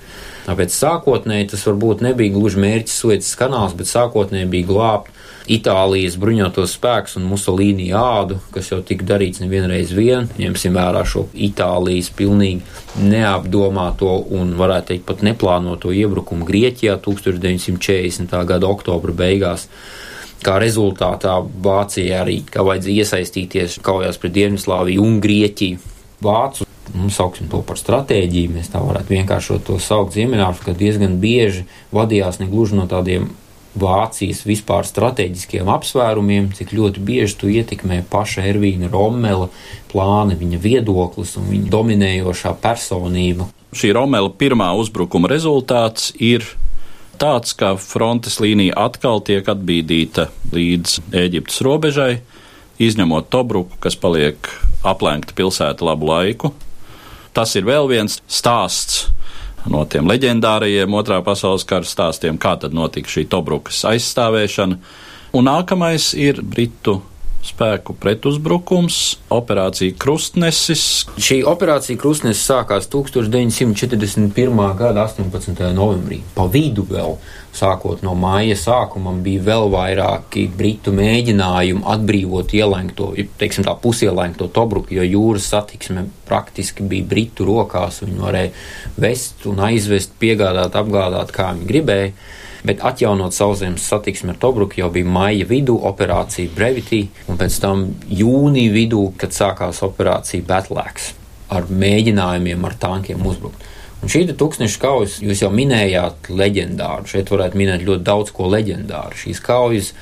Tāpēc 0.46 0.74
sākotnēji 0.74 1.52
tas 1.54 1.62
varbūt 1.66 2.02
nebija 2.06 2.34
gluži 2.34 2.60
mērķis 2.62 2.98
Suecas 3.02 3.34
kanāls, 3.38 3.78
bet 3.78 3.90
sākotnēji 3.90 4.50
bija 4.50 4.70
glābt 4.72 5.14
Itālijas 5.46 6.16
bruņotos 6.18 6.72
spēkus 6.74 7.16
un 7.20 7.28
Musolīni 7.30 7.92
ādu, 7.94 8.40
kas 8.54 8.72
jau 8.72 8.80
tika 8.86 9.06
darīts 9.06 9.38
nevienreiz 9.42 9.92
vien. 9.94 10.26
Ņemsim 10.40 10.74
vērā 10.74 11.04
šo 11.06 11.26
Itālijas 11.32 12.10
pilnīgi 12.18 12.64
neapdomāto 13.06 14.10
un 14.34 14.56
varētu 14.58 14.90
teikt 14.90 15.06
pat 15.06 15.22
neplānoto 15.26 15.94
iebrukumu 15.94 16.48
Grieķijā 16.48 16.98
1940. 17.04 18.36
gada 18.50 18.70
oktobra 18.70 19.14
beigās. 19.14 19.68
Kā 20.42 20.58
rezultātā 20.62 21.38
Vācija 21.62 22.24
arī 22.24 22.40
vajadzēja 22.50 23.06
iesaistīties 23.06 23.78
kaujās 23.86 24.18
pret 24.20 24.34
Dienvidslāviju 24.34 25.06
un 25.06 25.20
Grieķiju. 25.22 25.94
Vācu 26.26 26.66
nu, 26.94 27.08
sauksim 27.12 27.48
to 27.52 27.62
par 27.66 27.78
stratēģiju, 27.80 28.52
mēs 28.58 28.70
tā 28.72 28.82
varētu 28.82 29.14
vienkāršot 29.14 29.66
to 29.66 29.78
saukt 29.82 30.14
Ziemeļāfrikā, 30.16 30.74
diezgan 30.78 31.18
bieži 31.22 31.66
vadījās 31.94 32.40
negluži 32.42 32.78
no 32.78 32.86
tādiem 32.90 33.30
Vācijas 33.76 34.42
vispār 34.48 34.86
strateģiskiem 34.88 35.68
apsvērumiem, 35.68 36.48
cik 36.56 36.72
ļoti 36.76 37.02
bieži 37.04 37.36
tu 37.40 37.50
ietekmē 37.52 38.02
paša 38.10 38.46
Ervīna 38.48 38.88
Romela 38.92 39.50
plāni, 39.90 40.38
viņa 40.40 40.60
viedoklis 40.62 41.36
un 41.40 41.50
viņa 41.52 41.72
dominējošā 41.74 42.54
personība. 42.62 43.50
Šī 43.76 43.92
Romela 43.96 44.32
pirmā 44.32 44.70
uzbrukuma 44.80 45.28
rezultāts 45.28 46.14
ir 46.16 46.46
tāds, 47.20 47.52
ka 47.56 47.74
frontes 47.80 48.38
līnija 48.40 48.76
atkal 48.86 49.20
tiek 49.24 49.46
atbīdīta 49.48 50.30
līdz 50.56 51.00
Eģiptes 51.16 51.60
robežai, 51.64 52.12
izņemot 52.80 53.28
Tobruku, 53.32 53.76
kas 53.80 53.96
paliek 54.00 54.48
aplenkta 54.86 55.36
pilsēta 55.36 55.84
labu 55.84 56.08
laiku. 56.10 56.52
Tas 57.36 57.52
ir 57.58 57.68
vēl 57.68 57.90
viens 57.90 58.20
stāsts 58.32 59.10
no 59.72 59.82
tiem 59.90 60.08
leģendārajiem 60.10 60.94
otrā 60.98 61.20
pasaules 61.26 61.66
kara 61.68 61.86
stāstiem, 61.86 62.38
kā 62.38 62.56
tad 62.60 62.76
notika 62.76 63.10
šī 63.10 63.26
Tobrukas 63.30 63.82
aizstāvēšana. 63.88 64.78
Un 65.36 65.46
nākamais 65.50 66.12
ir 66.16 66.40
Britu 66.42 67.00
spēku 67.46 67.94
pretuzbrukums, 68.00 68.98
operācija 69.32 69.94
Krustnesis. 70.00 71.06
Šī 71.20 71.40
operācija 71.46 71.98
Krustnesis 72.00 72.46
sākās 72.48 72.88
1941. 72.92 74.62
gada 74.78 75.06
18. 75.06 75.62
novembrī. 75.76 76.22
Pa 76.34 76.48
vidu 76.50 76.86
vēl, 76.88 77.16
sākot 77.56 78.02
no 78.06 78.14
māja 78.18 78.56
sākuma, 78.60 79.14
bija 79.24 79.44
vēl 79.48 79.68
vairāki 79.72 80.46
britu 80.56 80.94
mēģinājumi 80.96 81.84
atbrīvot 81.94 82.54
ielēgto, 82.56 83.12
teiksim 83.40 83.66
tā, 83.66 83.74
pusielēgto 83.82 84.48
Tobruku, 84.54 84.94
jo 84.98 85.06
jūras 85.06 85.50
satiksme 85.52 86.06
praktiski 86.28 86.86
bija 86.86 87.06
britu 87.08 87.46
rokās. 87.48 88.02
Viņi 88.04 88.22
varēja 88.22 88.52
vest 89.00 89.46
un 89.50 89.62
aizvest, 89.68 90.16
piegādāt, 90.22 90.76
apgādāt, 90.78 91.34
kā 91.34 91.52
viņi 91.54 91.70
gribēja 91.70 92.10
bet 92.66 92.82
atjaunot 92.82 93.34
sauszemes 93.34 93.84
satiksmi 93.86 94.32
ar 94.32 94.40
Tobruku 94.42 94.80
jau 94.80 94.88
bija 94.90 95.06
maija 95.06 95.46
vidū 95.46 95.76
operācija 95.86 96.50
Brevity, 96.54 97.04
un 97.30 97.38
pēc 97.38 97.60
tam 97.62 97.84
jūnija 98.10 98.72
vidū, 98.74 99.04
kad 99.20 99.34
sākās 99.36 99.82
operācija 99.86 100.46
Battleaxe 100.48 101.14
ar 101.54 101.68
mēģinājumiem 101.70 102.66
ar 102.66 102.74
tankiem 102.82 103.22
uzbrukt. 103.26 103.65
Un 104.04 104.12
šī 104.12 104.26
tūkstoša 104.36 104.80
kaujas, 104.82 105.16
jūs 105.24 105.42
jau 105.42 105.50
minējāt, 105.54 106.28
leģendāru. 106.28 107.08
Šeit 107.10 107.32
varētu 107.32 107.58
minēt 107.58 107.84
ļoti 107.86 108.04
daudz 108.06 108.32
ko 108.36 108.50
leģendāru. 108.52 109.16
Šīs 109.18 109.40
kaujas 109.44 109.92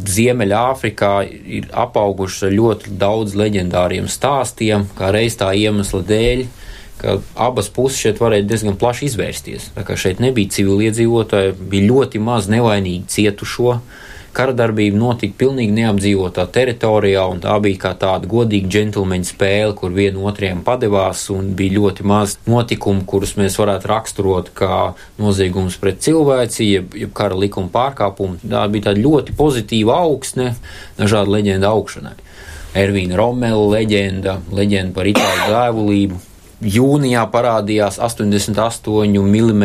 Ziemeļāfrikā 0.00 1.14
ir 1.28 1.66
apaugušas 1.76 2.46
ar 2.48 2.54
ļoti 2.56 2.94
daudz 3.00 3.34
leģendāriem 3.36 4.06
stāstiem, 4.08 4.86
kā 4.96 5.10
reiz 5.12 5.36
tā 5.36 5.50
iemesla 5.52 6.00
dēļ, 6.08 6.46
abas 7.36 7.68
puses 7.72 8.00
šeit 8.00 8.20
varēja 8.20 8.46
diezgan 8.48 8.78
plaši 8.80 9.10
izvērsties. 9.10 9.70
Tā 9.76 9.84
kā 9.88 9.96
šeit 10.00 10.20
nebija 10.24 10.52
civiliedzīvotāji, 10.56 11.56
bija 11.72 11.88
ļoti 11.90 12.22
maz 12.22 12.48
nevainīgi 12.52 13.08
cietušo. 13.12 13.80
Kara 14.36 14.54
darbība 14.54 14.94
notika 14.94 15.34
pilnīgi 15.40 15.74
neapdzīvotā 15.74 16.44
teritorijā, 16.54 17.24
un 17.32 17.40
tā 17.42 17.56
bija 17.62 17.80
kā 17.82 17.90
tāda 17.98 18.28
godīga 18.30 18.70
džentlmeņa 18.70 19.26
spēle, 19.26 19.74
kur 19.78 19.90
viena 19.96 20.22
otriem 20.30 20.60
padevās, 20.66 21.24
un 21.34 21.50
bija 21.58 21.74
ļoti 21.80 22.06
maz 22.06 22.36
notikumu, 22.46 23.02
kurus 23.10 23.34
mēs 23.40 23.58
varētu 23.58 23.90
raksturot 23.90 24.52
kā 24.54 24.80
noziegums 25.18 25.80
pret 25.82 25.98
cilvēci, 26.06 26.70
jeb, 26.76 26.96
jeb 27.02 27.14
kara 27.16 27.38
likuma 27.38 27.72
pārkāpumu. 27.74 28.38
Tā 28.46 28.64
bija 28.70 28.90
tāda 28.90 29.02
ļoti 29.02 29.34
pozitīva 29.38 29.98
augsne 30.06 30.52
dažādu 31.00 31.34
leģendu 31.34 31.70
augšanai. 31.70 32.16
Ervīna 32.78 33.18
Romela 33.18 33.66
leģenda, 33.74 34.38
leģenda 34.54 34.94
par 34.94 35.10
itāļu 35.10 35.46
dēvulību, 35.50 36.20
Jūnijā 36.60 37.22
parādījās 37.32 37.96
88 38.04 39.16
mm 39.16 39.62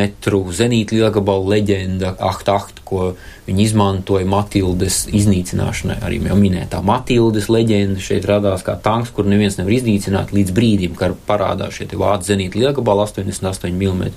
zenīta 0.55 0.95
lielgabala 0.95 1.57
leģenda, 1.57 2.13
aht, 2.23 2.47
aht, 2.47 2.77
ko 2.87 3.09
viņi 3.49 3.65
izmantoja 3.67 4.23
Matildes 4.31 5.01
iznīcināšanai. 5.11 5.97
Arī 6.07 6.21
jau 6.23 6.37
minētā 6.39 6.79
Matildes 6.87 7.49
leģenda 7.51 7.99
šeit 7.99 8.23
radās 8.31 8.63
kā 8.63 8.77
tanks, 8.79 9.11
kur 9.11 9.27
neviens 9.27 9.59
nevar 9.59 9.75
iznīcināt 9.75 10.31
līdz 10.31 10.55
brīdim, 10.55 10.95
kad 10.95 11.19
parādās 11.27 11.75
šie 11.75 11.89
vācu 11.91 12.31
zenīta 12.31 12.63
lielgabala 12.63 13.09
88 13.09 13.75
mm, 13.75 14.15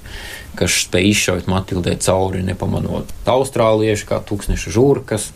kas 0.55 0.79
spēj 0.87 1.11
izšaut 1.11 1.51
Matildē 1.51 1.99
cauri, 1.99 2.47
nepamanot 2.47 3.11
austrāliešu 3.27 4.07
kā 4.07 4.23
tūkstneša 4.23 4.79
žurkas. 4.79 5.33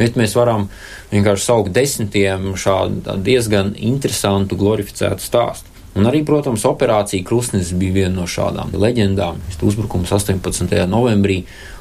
Bet 0.00 0.16
mēs 0.16 0.32
varam 0.40 0.70
vienkārši 1.12 1.50
saukt 1.52 1.76
desmitiem 1.76 2.54
šādu 2.56 3.20
diezgan 3.20 3.74
interesantu 3.76 4.56
glorificētu 4.56 5.28
stāstu. 5.28 5.67
Un 5.98 6.06
arī, 6.06 6.20
protams, 6.22 6.62
operācija 6.68 7.26
Krustnes 7.26 7.72
bija 7.74 7.96
viena 8.04 8.20
no 8.20 8.26
šādām 8.30 8.70
leģendām. 8.78 9.40
Uzbrukums 9.66 10.12
18. 10.14 10.70
novembrī 10.86 11.40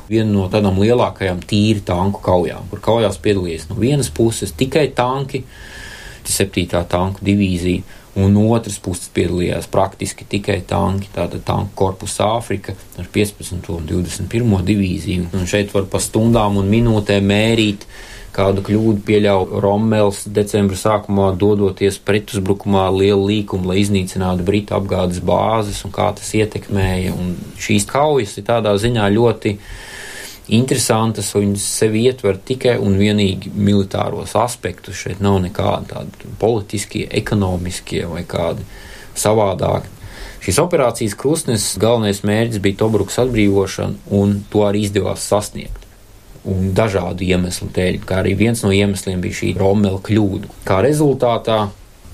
viena 0.10 0.32
no 0.32 0.47
tādām 0.49 0.80
lielākajām 0.82 1.43
tīri 1.45 1.84
tanku 1.86 2.23
kaujām, 2.25 2.65
kur 2.71 2.82
kaujās 2.82 3.19
piedalījās 3.21 3.67
no 3.69 3.77
vienas 3.77 4.10
puses 4.10 4.56
tikai 4.58 4.88
tanki, 4.97 5.43
7. 6.27 6.65
tanku 6.89 7.23
divīzija, 7.23 7.84
un 8.17 8.34
no 8.34 8.47
otras 8.56 8.80
puses 8.82 9.12
piedalījās 9.13 9.69
praktiski 9.71 10.25
tikai 10.25 10.58
tanki, 10.67 11.12
tātad 11.13 11.43
tanku 11.45 11.75
korpusa 11.77 12.32
Āfrika 12.39 12.73
ar 12.97 13.10
15. 13.13 13.69
un 13.75 13.86
21. 13.86 14.58
divīziju. 14.65 15.30
Un 15.38 15.45
šeit 15.49 15.75
var 15.75 15.86
pa 15.91 16.01
stundām 16.01 16.58
un 16.58 16.71
minūtēm 16.71 17.30
mērīt 17.30 17.86
kādu 18.38 18.62
kļūdu 18.65 19.02
pieļauj 19.08 19.62
Rommels 19.63 20.21
decembra 20.30 20.78
sākumā, 20.78 21.32
dodoties 21.41 21.97
pretuzbrukumā 22.06 22.86
lielu 22.93 23.23
līkumu, 23.32 23.71
lai 23.71 23.82
iznīcinātu 23.82 24.45
Britu 24.45 24.78
apgādes 24.78 25.23
bāzes 25.26 25.82
un 25.88 25.93
kā 25.95 26.12
tas 26.17 26.30
ietekmēja. 26.38 27.15
Un 27.17 27.34
šīs 27.62 27.88
kaujas 27.89 28.38
ir 28.38 28.45
tādā 28.50 28.76
ziņā 28.78 29.08
ļoti 29.15 29.56
interesantas, 30.58 31.34
viņas 31.36 31.65
sevi 31.82 32.06
ietver 32.08 32.38
tikai 32.38 32.78
un 32.80 33.00
vienīgi 33.00 33.52
militāros 33.56 34.38
aspektus. 34.39 35.02
Šeit 35.02 35.23
nav 35.23 35.41
nekādi 35.43 35.91
tādi 35.95 36.36
politiskie, 36.39 37.08
ekonomiskie 37.21 38.06
vai 38.12 38.23
kādi 38.30 38.67
savādāki. 39.17 39.95
Šīs 40.45 40.62
operācijas 40.62 41.17
krustnes 41.17 41.65
galvenais 41.82 42.21
mērķis 42.23 42.62
bija 42.63 42.84
Tobrukas 42.86 43.17
atbrīvošana, 43.26 43.97
un 44.15 44.39
to 44.54 44.63
arī 44.69 44.86
izdevās 44.86 45.26
sasniegt 45.26 45.87
un 46.48 46.72
dažādu 46.76 47.26
iemeslu 47.28 47.68
dēļ, 47.76 48.00
kā 48.08 48.22
arī 48.22 48.34
viens 48.40 48.64
no 48.64 48.72
iemesliem 48.74 49.22
bija 49.24 49.42
šī 49.42 49.52
Rommela 49.60 50.00
kļūda. 50.04 50.52
Kā 50.68 50.80
rezultātā 50.86 51.68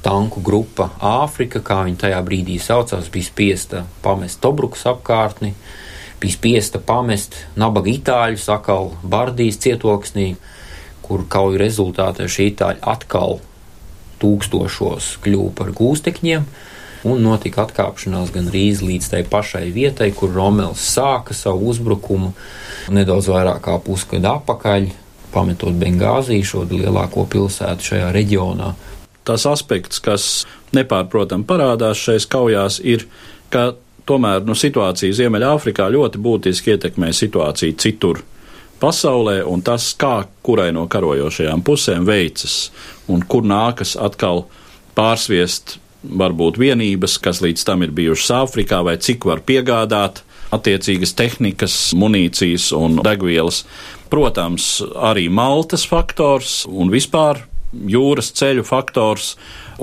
tanku 0.03 0.41
grupa 0.43 0.89
Āfrika, 0.99 1.61
kā 1.63 1.83
viņa 1.87 2.01
tajā 2.07 2.19
brīdī 2.25 2.57
saucās, 2.61 3.11
bija 3.13 3.29
spiesta 3.29 3.85
pamest 4.03 4.41
Tobrukas 4.43 4.83
apkārtni, 4.89 5.53
bija 6.21 6.35
spiesta 6.35 6.81
pamest 6.83 7.37
nabaga 7.59 7.91
itāļus 7.93 8.49
atkal 8.51 8.91
Bardijas 9.03 9.61
cietoksnī, 9.63 10.33
kur 11.03 11.25
kauju 11.29 11.59
rezultātā 11.61 12.27
šī 12.31 12.51
itāļi 12.53 12.83
atkal 12.93 13.39
tūkstošos 14.23 15.17
kļuva 15.23 15.51
par 15.57 15.73
gūstekņiem, 15.75 16.45
un 17.07 17.23
notika 17.23 17.65
atkāpšanās 17.67 18.31
gan 18.33 18.49
rīz 18.53 18.81
līdz 18.85 19.09
tai 19.11 19.21
pašai 19.27 19.67
vietai, 19.75 20.11
kur 20.15 20.33
Romels 20.33 20.83
sāka 20.95 21.35
savu 21.35 21.69
uzbrukumu 21.73 22.33
nedaudz 22.93 23.29
vairāk 23.31 23.61
kā 23.67 23.77
pusgadu 23.83 24.31
atpakaļ, 24.33 24.89
pametot 25.33 25.75
Bengāziju, 25.79 26.45
šo 26.45 26.65
lielāko 26.69 27.25
pilsētu 27.29 27.89
šajā 27.91 28.11
reģionā. 28.15 28.73
Tas 29.23 29.45
aspekts, 29.47 30.01
kas 30.03 30.27
nepārprotam 30.75 31.45
parādās 31.47 32.01
šajās 32.03 32.27
kaujās, 32.29 32.79
ir, 32.83 33.07
ka 33.53 33.71
tomēr 34.07 34.43
nu, 34.47 34.55
situācija 34.57 35.15
Ziemeļāfrikā 35.15 35.87
ļoti 35.95 36.21
būtiski 36.23 36.75
ietekmē 36.75 37.13
situāciju 37.15 37.79
citur 37.79 38.23
pasaulē, 38.83 39.37
un 39.47 39.61
tas, 39.63 39.93
kā 39.95 40.25
kurai 40.43 40.71
no 40.75 40.83
karojošajām 40.91 41.63
pusēm 41.63 42.03
veicas, 42.07 42.67
un 43.07 43.23
kur 43.23 43.45
nākas 43.47 43.95
atkal 43.95 44.43
pārsviest 44.97 45.77
varbūt 46.03 46.59
vienības, 46.61 47.17
kas 47.23 47.41
līdz 47.43 47.65
tam 47.67 47.85
ir 47.85 47.93
bijušas 47.95 48.35
Āfrikā, 48.43 48.83
vai 48.85 48.97
cik 49.01 49.25
var 49.29 49.43
piegādāt 49.45 50.23
attiecīgas 50.53 51.15
tehnikas, 51.17 51.77
munīcijas 51.97 52.69
un 52.77 52.99
degvielas. 53.05 53.63
Protams, 54.13 54.77
arī 55.01 55.25
Maltas 55.33 55.87
faktors 55.89 56.61
un 56.69 56.93
vispār 56.93 57.41
jūras 57.73 58.31
ceļu 58.37 58.65
faktors. 58.67 59.33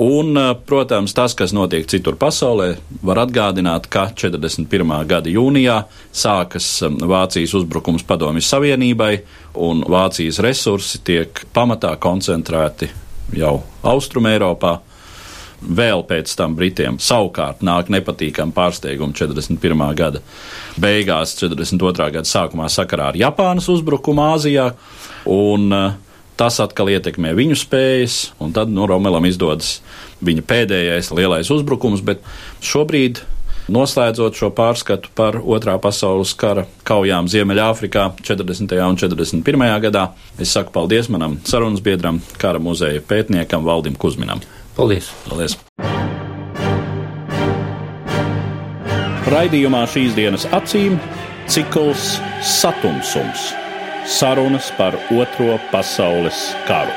Un, 0.00 0.36
protams, 0.70 1.12
tas, 1.16 1.34
kas 1.34 1.50
notiek 1.52 1.88
citur 1.90 2.14
pasaulē, 2.18 2.76
var 3.02 3.24
atgādināt, 3.24 3.88
ka 3.90 4.06
41. 4.14 4.92
gada 5.10 5.32
jūnijā 5.32 5.80
sākas 6.14 6.68
Vācijas 6.86 7.56
uzbrukums 7.58 8.06
Padomju 8.06 8.44
Savienībai, 8.46 9.10
un 9.58 9.82
Vācijas 9.90 10.38
resursi 10.46 11.02
tiek 11.04 11.42
pamatā 11.54 11.96
koncentrēti 11.98 12.92
jau 13.34 13.56
Austrumēropā. 13.82 14.78
Vēl 15.60 16.04
pēc 16.08 16.32
tam 16.38 16.54
Britiem 16.56 16.96
savukārt 17.02 17.64
nāk 17.66 17.90
nepatīkami 17.92 18.54
pārsteigumi 18.56 19.16
41. 19.16 19.82
gada 19.98 20.22
beigās, 20.80 21.34
42. 21.36 22.10
gada 22.16 22.28
sākumā 22.28 22.70
sakarā 22.72 23.10
ar 23.12 23.18
Japānas 23.20 23.68
uzbrukumu 23.72 24.24
Āzijā. 24.32 24.70
Un, 25.28 25.68
uh, 25.72 25.90
Tas 26.40 26.56
atkal 26.56 26.88
ietekmē 26.88 27.34
viņu 27.36 27.52
spējas, 27.60 28.14
un 28.40 28.54
tad 28.56 28.70
nu, 28.72 28.86
Romelam 28.88 29.26
izdodas 29.28 29.82
viņa 30.24 30.44
pēdējais 30.48 31.10
lielais 31.12 31.50
uzbrukums. 31.52 32.00
Bet 32.00 32.24
šobrīd 32.64 33.20
Noslēdzot 33.70 34.34
šo 34.34 34.48
pārskatu 34.56 35.12
par 35.14 35.36
Otrā 35.38 35.76
pasaules 35.78 36.32
kara 36.34 36.64
kaujām 36.88 37.28
Ziemeļāfrikā 37.30 38.06
40. 38.26 38.72
un 38.82 38.96
41. 38.98 39.66
gadā, 39.84 40.08
es 40.42 40.56
saku 40.56 40.72
paldies 40.74 41.06
manam 41.12 41.36
sarunas 41.46 41.84
biedram, 41.84 42.18
kara 42.40 42.58
muzeja 42.58 43.04
pētniekam 43.04 43.62
Valdim 43.68 43.94
Kusminam. 44.00 44.42
Paldies! 44.80 45.10
Paldies. 45.28 45.58
Raidījumā 49.28 49.82
šīs 49.92 50.14
dienas 50.16 50.46
acīm 50.56 50.96
cikls 51.52 52.14
Satumsums- 52.40 53.50
sarunas 54.16 54.70
par 54.78 54.96
Otro 55.12 55.58
pasaules 55.68 56.40
karu. 56.64 56.96